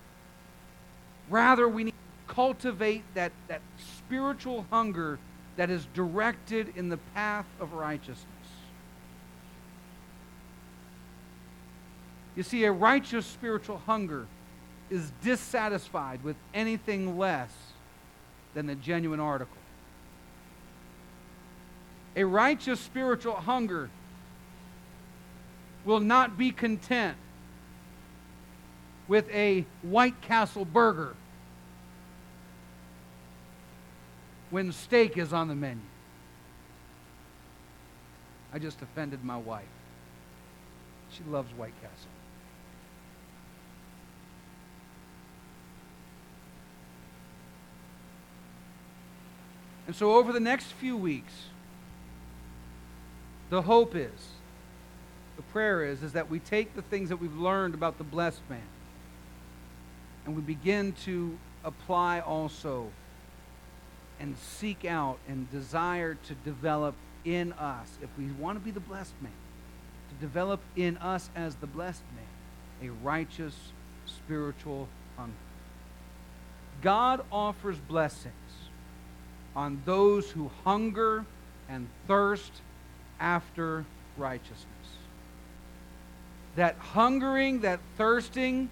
Rather, 1.30 1.68
we 1.68 1.84
need 1.84 1.94
to 2.28 2.34
cultivate 2.34 3.04
that, 3.14 3.32
that 3.48 3.60
spiritual 3.78 4.66
hunger 4.70 5.18
that 5.56 5.70
is 5.70 5.86
directed 5.94 6.72
in 6.76 6.88
the 6.88 6.96
path 7.14 7.46
of 7.60 7.72
righteousness. 7.72 8.26
You 12.36 12.42
see, 12.42 12.64
a 12.64 12.72
righteous 12.72 13.26
spiritual 13.26 13.78
hunger 13.78 14.26
is 14.88 15.12
dissatisfied 15.22 16.22
with 16.24 16.36
anything 16.54 17.18
less 17.18 17.52
than 18.54 18.66
the 18.66 18.74
genuine 18.74 19.20
article. 19.20 19.56
A 22.16 22.24
righteous 22.24 22.80
spiritual 22.80 23.34
hunger 23.34 23.88
will 25.84 26.00
not 26.00 26.36
be 26.36 26.50
content 26.50 27.16
with 29.08 29.28
a 29.30 29.64
White 29.82 30.20
Castle 30.20 30.64
burger 30.64 31.14
when 34.50 34.72
steak 34.72 35.16
is 35.16 35.32
on 35.32 35.48
the 35.48 35.54
menu. 35.54 35.82
I 38.52 38.58
just 38.58 38.82
offended 38.82 39.24
my 39.24 39.36
wife. 39.36 39.64
She 41.10 41.24
loves 41.24 41.52
White 41.54 41.74
Castle. 41.80 42.10
And 49.86 49.96
so, 49.96 50.14
over 50.14 50.32
the 50.32 50.40
next 50.40 50.66
few 50.66 50.96
weeks, 50.96 51.32
the 53.48 53.62
hope 53.62 53.96
is, 53.96 54.28
the 55.36 55.42
prayer 55.42 55.84
is, 55.84 56.02
is 56.02 56.12
that 56.12 56.30
we 56.30 56.38
take 56.38 56.76
the 56.76 56.82
things 56.82 57.08
that 57.08 57.16
we've 57.16 57.36
learned 57.36 57.74
about 57.74 57.98
the 57.98 58.04
blessed 58.04 58.42
man 58.48 58.62
and 60.24 60.36
we 60.36 60.42
begin 60.42 60.92
to 61.04 61.36
apply 61.64 62.20
also 62.20 62.88
and 64.20 64.36
seek 64.36 64.84
out 64.84 65.18
and 65.26 65.50
desire 65.50 66.14
to 66.14 66.34
develop 66.44 66.94
in 67.24 67.52
us, 67.54 67.98
if 68.02 68.10
we 68.16 68.26
want 68.32 68.58
to 68.58 68.64
be 68.64 68.70
the 68.70 68.80
blessed 68.80 69.14
man, 69.20 69.32
to 70.10 70.14
develop 70.20 70.60
in 70.76 70.96
us 70.98 71.30
as 71.34 71.54
the 71.56 71.66
blessed 71.66 72.02
man 72.14 72.88
a 72.90 72.92
righteous 73.04 73.54
spiritual 74.06 74.88
hunger. 75.16 75.32
God 76.82 77.24
offers 77.30 77.76
blessings 77.76 78.34
on 79.54 79.82
those 79.84 80.30
who 80.30 80.50
hunger 80.64 81.24
and 81.68 81.88
thirst 82.06 82.52
after 83.18 83.84
righteousness. 84.16 84.66
That 86.56 86.76
hungering, 86.76 87.60
that 87.60 87.80
thirsting 87.96 88.70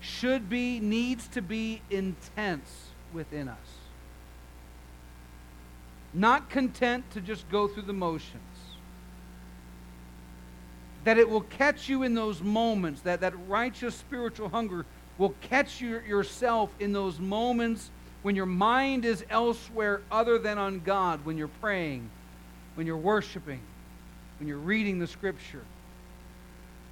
should 0.00 0.48
be, 0.48 0.80
needs 0.80 1.26
to 1.28 1.42
be 1.42 1.82
intense 1.90 2.86
within 3.12 3.48
us. 3.48 3.56
Not 6.14 6.50
content 6.50 7.10
to 7.12 7.20
just 7.20 7.48
go 7.50 7.68
through 7.68 7.84
the 7.84 7.92
motions. 7.92 8.42
That 11.04 11.18
it 11.18 11.28
will 11.28 11.42
catch 11.42 11.88
you 11.88 12.02
in 12.02 12.14
those 12.14 12.42
moments, 12.42 13.00
that, 13.02 13.20
that 13.20 13.34
righteous 13.48 13.94
spiritual 13.94 14.48
hunger 14.48 14.84
will 15.18 15.34
catch 15.42 15.80
you 15.80 16.00
yourself 16.00 16.70
in 16.80 16.92
those 16.92 17.18
moments 17.18 17.90
when 18.22 18.36
your 18.36 18.46
mind 18.46 19.04
is 19.04 19.24
elsewhere 19.30 20.02
other 20.10 20.38
than 20.38 20.58
on 20.58 20.80
God, 20.80 21.24
when 21.24 21.38
you're 21.38 21.48
praying, 21.48 22.08
when 22.74 22.86
you're 22.86 22.96
worshiping, 22.96 23.60
when 24.38 24.48
you're 24.48 24.58
reading 24.58 24.98
the 24.98 25.06
scripture, 25.06 25.64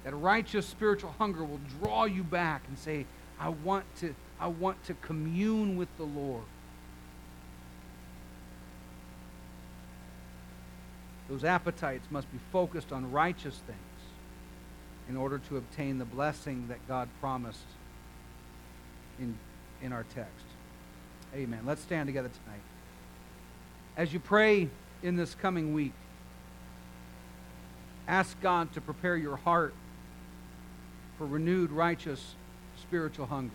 that 0.03 0.15
righteous 0.15 0.65
spiritual 0.65 1.13
hunger 1.17 1.43
will 1.43 1.59
draw 1.81 2.05
you 2.05 2.23
back 2.23 2.63
and 2.67 2.77
say, 2.77 3.05
I 3.39 3.49
want 3.49 3.85
to, 3.97 4.15
I 4.39 4.47
want 4.47 4.83
to 4.85 4.93
commune 4.95 5.77
with 5.77 5.89
the 5.97 6.03
Lord. 6.03 6.43
Those 11.29 11.43
appetites 11.43 12.07
must 12.09 12.31
be 12.31 12.39
focused 12.51 12.91
on 12.91 13.11
righteous 13.11 13.59
things 13.67 13.88
in 15.09 15.17
order 15.17 15.39
to 15.49 15.57
obtain 15.57 15.97
the 15.97 16.05
blessing 16.05 16.67
that 16.69 16.87
God 16.87 17.09
promised 17.19 17.59
in, 19.19 19.37
in 19.81 19.91
our 19.91 20.05
text. 20.15 20.45
Amen. 21.35 21.61
Let's 21.65 21.81
stand 21.81 22.07
together 22.07 22.29
tonight. 22.45 22.61
As 23.97 24.13
you 24.13 24.19
pray 24.19 24.69
in 25.03 25.15
this 25.15 25.35
coming 25.35 25.73
week. 25.73 25.93
Ask 28.07 28.39
God 28.41 28.73
to 28.73 28.81
prepare 28.81 29.15
your 29.15 29.37
heart 29.37 29.73
for 31.17 31.27
renewed, 31.27 31.71
righteous, 31.71 32.35
spiritual 32.81 33.27
hunger. 33.27 33.53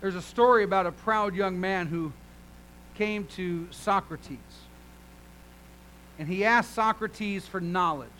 There's 0.00 0.14
a 0.14 0.22
story 0.22 0.64
about 0.64 0.86
a 0.86 0.92
proud 0.92 1.34
young 1.34 1.60
man 1.60 1.86
who 1.86 2.12
came 2.94 3.26
to 3.36 3.68
Socrates. 3.70 4.38
And 6.20 6.28
he 6.28 6.44
asked 6.44 6.74
Socrates 6.74 7.46
for 7.46 7.62
knowledge. 7.62 8.10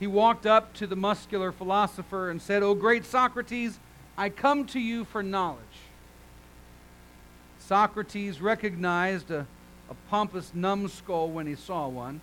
He 0.00 0.08
walked 0.08 0.44
up 0.44 0.74
to 0.74 0.88
the 0.88 0.96
muscular 0.96 1.52
philosopher 1.52 2.30
and 2.30 2.42
said, 2.42 2.64
O 2.64 2.74
great 2.74 3.04
Socrates, 3.04 3.78
I 4.16 4.28
come 4.28 4.66
to 4.66 4.80
you 4.80 5.04
for 5.04 5.22
knowledge. 5.22 5.62
Socrates 7.60 8.40
recognized 8.40 9.30
a, 9.30 9.46
a 9.88 9.94
pompous 10.10 10.50
numbskull 10.52 11.30
when 11.30 11.46
he 11.46 11.54
saw 11.54 11.86
one. 11.86 12.22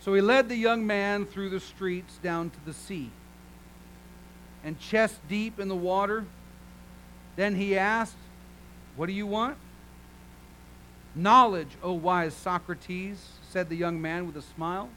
So 0.00 0.12
he 0.12 0.20
led 0.20 0.50
the 0.50 0.56
young 0.56 0.86
man 0.86 1.24
through 1.24 1.48
the 1.48 1.60
streets 1.60 2.18
down 2.22 2.50
to 2.50 2.64
the 2.66 2.74
sea 2.74 3.10
and 4.62 4.78
chest 4.78 5.26
deep 5.26 5.58
in 5.58 5.68
the 5.68 5.74
water. 5.74 6.26
Then 7.36 7.54
he 7.54 7.78
asked, 7.78 8.16
What 8.94 9.06
do 9.06 9.12
you 9.12 9.26
want? 9.26 9.56
Knowledge, 11.16 11.70
O 11.82 11.94
wise 11.94 12.34
Socrates, 12.34 13.30
said 13.48 13.70
the 13.70 13.76
young 13.76 14.00
man 14.02 14.26
with 14.26 14.36
a 14.36 14.42
smile. 14.42 14.90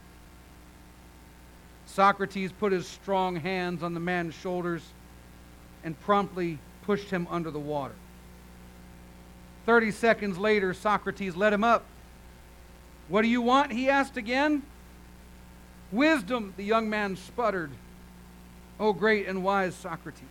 Socrates 1.86 2.52
put 2.52 2.74
his 2.74 2.86
strong 2.86 3.38
hands 3.38 3.82
on 3.82 3.94
the 3.94 4.02
man's 4.02 4.36
shoulders 4.36 4.84
and 5.82 5.98
promptly 6.02 6.60
pushed 6.82 7.10
him 7.10 7.26
under 7.32 7.50
the 7.50 7.60
water. 7.60 7.96
Thirty 9.66 9.92
seconds 9.92 10.38
later, 10.38 10.74
Socrates 10.74 11.38
let 11.38 11.54
him 11.54 11.64
up. 11.64 11.86
What 13.08 13.22
do 13.22 13.30
you 13.30 13.42
want? 13.42 13.72
he 13.72 13.90
asked 13.90 14.18
again. 14.18 14.64
Wisdom, 15.90 16.54
the 16.58 16.64
young 16.64 16.90
man 16.90 17.16
sputtered. 17.16 17.72
O 18.78 18.92
great 18.92 19.26
and 19.26 19.42
wise 19.42 19.74
Socrates. 19.74 20.24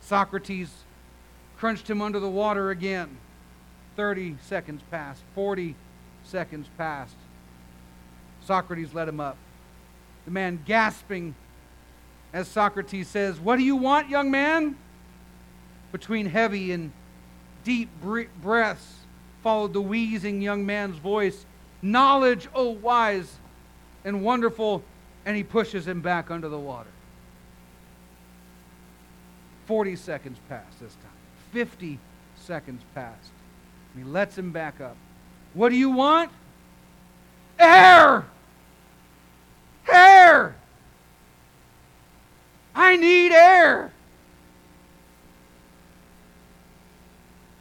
Socrates 0.00 0.70
crunched 1.56 1.88
him 1.88 2.00
under 2.00 2.18
the 2.18 2.28
water 2.28 2.70
again. 2.70 3.18
30 3.96 4.36
seconds 4.42 4.82
passed. 4.90 5.22
40 5.34 5.74
seconds 6.24 6.68
passed. 6.76 7.16
Socrates 8.44 8.94
led 8.94 9.08
him 9.08 9.20
up. 9.20 9.36
The 10.24 10.30
man 10.30 10.60
gasping 10.64 11.34
as 12.32 12.48
Socrates 12.48 13.08
says, 13.08 13.38
What 13.38 13.56
do 13.56 13.62
you 13.62 13.76
want, 13.76 14.10
young 14.10 14.30
man? 14.30 14.76
Between 15.92 16.26
heavy 16.26 16.72
and 16.72 16.92
deep 17.62 17.88
breaths 18.42 18.94
followed 19.42 19.72
the 19.72 19.80
wheezing 19.80 20.42
young 20.42 20.66
man's 20.66 20.98
voice 20.98 21.46
Knowledge, 21.80 22.48
O 22.54 22.70
wise 22.70 23.36
and 24.04 24.22
wonderful 24.22 24.82
and 25.26 25.36
he 25.36 25.44
pushes 25.44 25.86
him 25.86 26.00
back 26.00 26.30
under 26.30 26.48
the 26.48 26.58
water. 26.58 26.90
40 29.66 29.96
seconds 29.96 30.38
passed 30.48 30.80
this 30.80 30.94
time. 30.94 31.10
50 31.52 31.98
seconds 32.36 32.82
passed. 32.94 33.30
He 33.96 34.02
lets 34.04 34.36
him 34.36 34.50
back 34.50 34.80
up. 34.80 34.96
What 35.52 35.68
do 35.68 35.76
you 35.76 35.90
want? 35.90 36.30
Air! 37.58 38.24
Air! 39.90 40.56
I 42.74 42.96
need 42.96 43.32
air! 43.32 43.92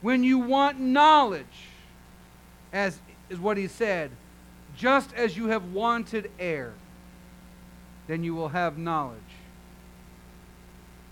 When 0.02 0.24
you 0.24 0.40
want 0.40 0.80
knowledge, 0.80 1.46
as 2.74 3.00
is 3.30 3.40
what 3.40 3.58
he 3.58 3.68
said, 3.68 4.12
just 4.76 5.14
as 5.14 5.38
you 5.38 5.48
have 5.48 5.72
wanted 5.72 6.32
air, 6.40 6.74
then 8.08 8.24
you 8.24 8.34
will 8.34 8.50
have 8.50 8.78
knowledge. 8.78 9.20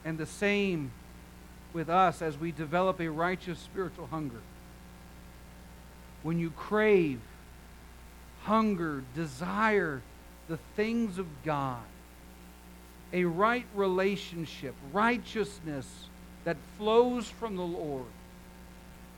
And 0.03 0.17
the 0.17 0.25
same 0.25 0.91
with 1.73 1.89
us 1.89 2.21
as 2.21 2.37
we 2.37 2.51
develop 2.51 2.99
a 2.99 3.07
righteous 3.07 3.59
spiritual 3.59 4.07
hunger. 4.07 4.41
When 6.23 6.39
you 6.39 6.51
crave, 6.51 7.19
hunger, 8.43 9.03
desire 9.15 10.01
the 10.47 10.57
things 10.75 11.17
of 11.17 11.27
God, 11.43 11.81
a 13.13 13.25
right 13.25 13.65
relationship, 13.75 14.75
righteousness 14.93 15.87
that 16.43 16.57
flows 16.77 17.27
from 17.27 17.55
the 17.55 17.63
Lord, 17.63 18.05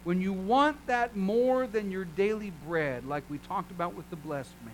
when 0.03 0.21
you 0.21 0.33
want 0.33 0.85
that 0.87 1.15
more 1.15 1.65
than 1.65 1.91
your 1.91 2.05
daily 2.05 2.51
bread, 2.67 3.05
like 3.05 3.23
we 3.29 3.37
talked 3.37 3.71
about 3.71 3.95
with 3.95 4.09
the 4.09 4.15
blessed 4.15 4.53
man, 4.65 4.73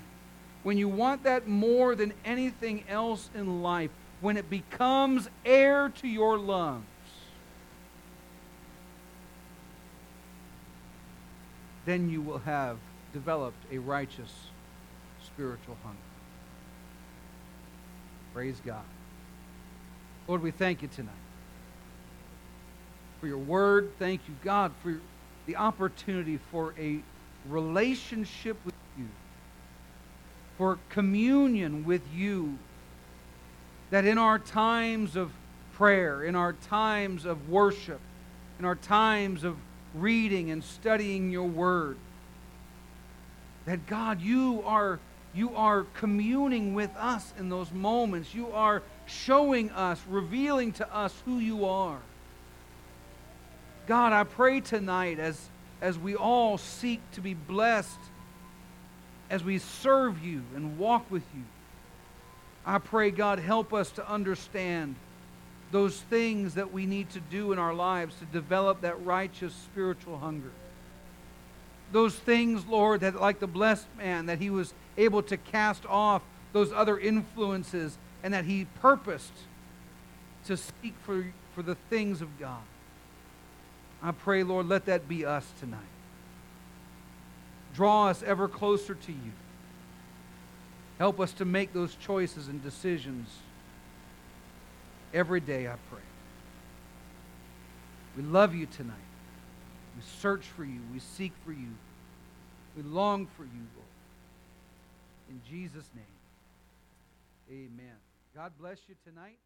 when 0.63 0.77
you 0.77 0.89
want 0.89 1.23
that 1.23 1.47
more 1.47 1.95
than 1.95 2.13
anything 2.25 2.83
else 2.89 3.29
in 3.35 3.61
life, 3.61 3.91
when 4.21 4.37
it 4.37 4.49
becomes 4.49 5.29
air 5.45 5.89
to 5.89 6.07
your 6.07 6.37
lungs, 6.37 6.85
then 11.85 12.09
you 12.09 12.21
will 12.21 12.39
have 12.39 12.77
developed 13.13 13.63
a 13.71 13.77
righteous 13.77 14.31
spiritual 15.25 15.77
hunger. 15.83 15.97
Praise 18.33 18.61
God. 18.65 18.83
Lord, 20.27 20.43
we 20.43 20.51
thank 20.51 20.81
you 20.81 20.87
tonight 20.87 21.13
for 23.19 23.27
your 23.27 23.37
word. 23.37 23.91
Thank 23.97 24.21
you, 24.27 24.35
God, 24.43 24.71
for 24.83 24.99
the 25.45 25.55
opportunity 25.55 26.37
for 26.51 26.73
a 26.77 26.99
relationship 27.47 28.57
with 28.63 28.75
you 28.97 29.07
for 30.59 30.77
communion 30.89 31.85
with 31.85 32.01
you. 32.13 32.59
That 33.91 34.05
in 34.05 34.17
our 34.17 34.37
times 34.37 35.15
of 35.15 35.31
prayer, 35.73 36.21
in 36.23 36.35
our 36.35 36.51
times 36.51 37.25
of 37.25 37.49
worship, 37.49 38.01
in 38.59 38.65
our 38.65 38.75
times 38.75 39.45
of 39.45 39.55
reading 39.93 40.51
and 40.51 40.63
studying 40.63 41.29
your 41.29 41.47
word, 41.47 41.97
that 43.65 43.85
God, 43.87 44.21
you 44.21 44.63
are, 44.65 44.99
you 45.33 45.55
are 45.55 45.85
communing 45.95 46.73
with 46.73 46.95
us 46.97 47.33
in 47.37 47.49
those 47.49 47.71
moments. 47.71 48.33
You 48.33 48.51
are 48.51 48.81
showing 49.05 49.69
us, 49.71 50.01
revealing 50.07 50.71
to 50.73 50.95
us 50.95 51.13
who 51.25 51.39
you 51.39 51.65
are. 51.65 51.99
God, 53.87 54.13
I 54.13 54.23
pray 54.23 54.61
tonight 54.61 55.19
as, 55.19 55.49
as 55.81 55.97
we 55.97 56.15
all 56.15 56.57
seek 56.57 57.01
to 57.13 57.21
be 57.21 57.33
blessed 57.33 57.99
as 59.29 59.43
we 59.43 59.59
serve 59.59 60.23
you 60.23 60.43
and 60.55 60.77
walk 60.77 61.09
with 61.11 61.23
you. 61.35 61.43
I 62.65 62.79
pray, 62.79 63.11
God, 63.11 63.39
help 63.39 63.73
us 63.73 63.91
to 63.91 64.09
understand 64.09 64.95
those 65.71 65.99
things 66.01 66.55
that 66.55 66.73
we 66.73 66.85
need 66.85 67.09
to 67.11 67.19
do 67.19 67.51
in 67.51 67.59
our 67.59 67.73
lives 67.73 68.15
to 68.19 68.25
develop 68.25 68.81
that 68.81 69.03
righteous 69.05 69.53
spiritual 69.53 70.17
hunger. 70.17 70.51
Those 71.91 72.15
things, 72.15 72.65
Lord, 72.65 73.01
that 73.01 73.19
like 73.19 73.39
the 73.39 73.47
blessed 73.47 73.87
man, 73.97 74.27
that 74.27 74.39
he 74.39 74.49
was 74.49 74.73
able 74.97 75.23
to 75.23 75.37
cast 75.37 75.85
off 75.85 76.21
those 76.53 76.71
other 76.71 76.97
influences 76.97 77.97
and 78.23 78.33
that 78.33 78.45
he 78.45 78.65
purposed 78.81 79.33
to 80.45 80.57
seek 80.57 80.95
for, 81.03 81.25
for 81.53 81.61
the 81.61 81.75
things 81.89 82.21
of 82.21 82.39
God. 82.39 82.61
I 84.01 84.11
pray, 84.11 84.43
Lord, 84.43 84.67
let 84.67 84.85
that 84.85 85.07
be 85.07 85.25
us 85.25 85.51
tonight. 85.59 85.79
Draw 87.75 88.07
us 88.07 88.23
ever 88.23 88.47
closer 88.47 88.95
to 88.95 89.11
you. 89.11 89.31
Help 90.97 91.19
us 91.19 91.31
to 91.33 91.45
make 91.45 91.73
those 91.73 91.95
choices 91.95 92.47
and 92.47 92.63
decisions 92.63 93.29
every 95.13 95.39
day, 95.39 95.67
I 95.67 95.75
pray. 95.89 96.01
We 98.17 98.23
love 98.23 98.55
you 98.55 98.65
tonight. 98.65 98.95
We 99.95 100.03
search 100.21 100.45
for 100.45 100.63
you. 100.63 100.79
We 100.93 100.99
seek 100.99 101.33
for 101.45 101.51
you. 101.51 101.73
We 102.75 102.83
long 102.83 103.27
for 103.37 103.43
you, 103.43 103.65
Lord. 103.75 103.87
In 105.29 105.41
Jesus' 105.49 105.89
name, 105.95 106.05
amen. 107.49 107.95
God 108.35 108.51
bless 108.59 108.77
you 108.87 108.95
tonight. 109.05 109.37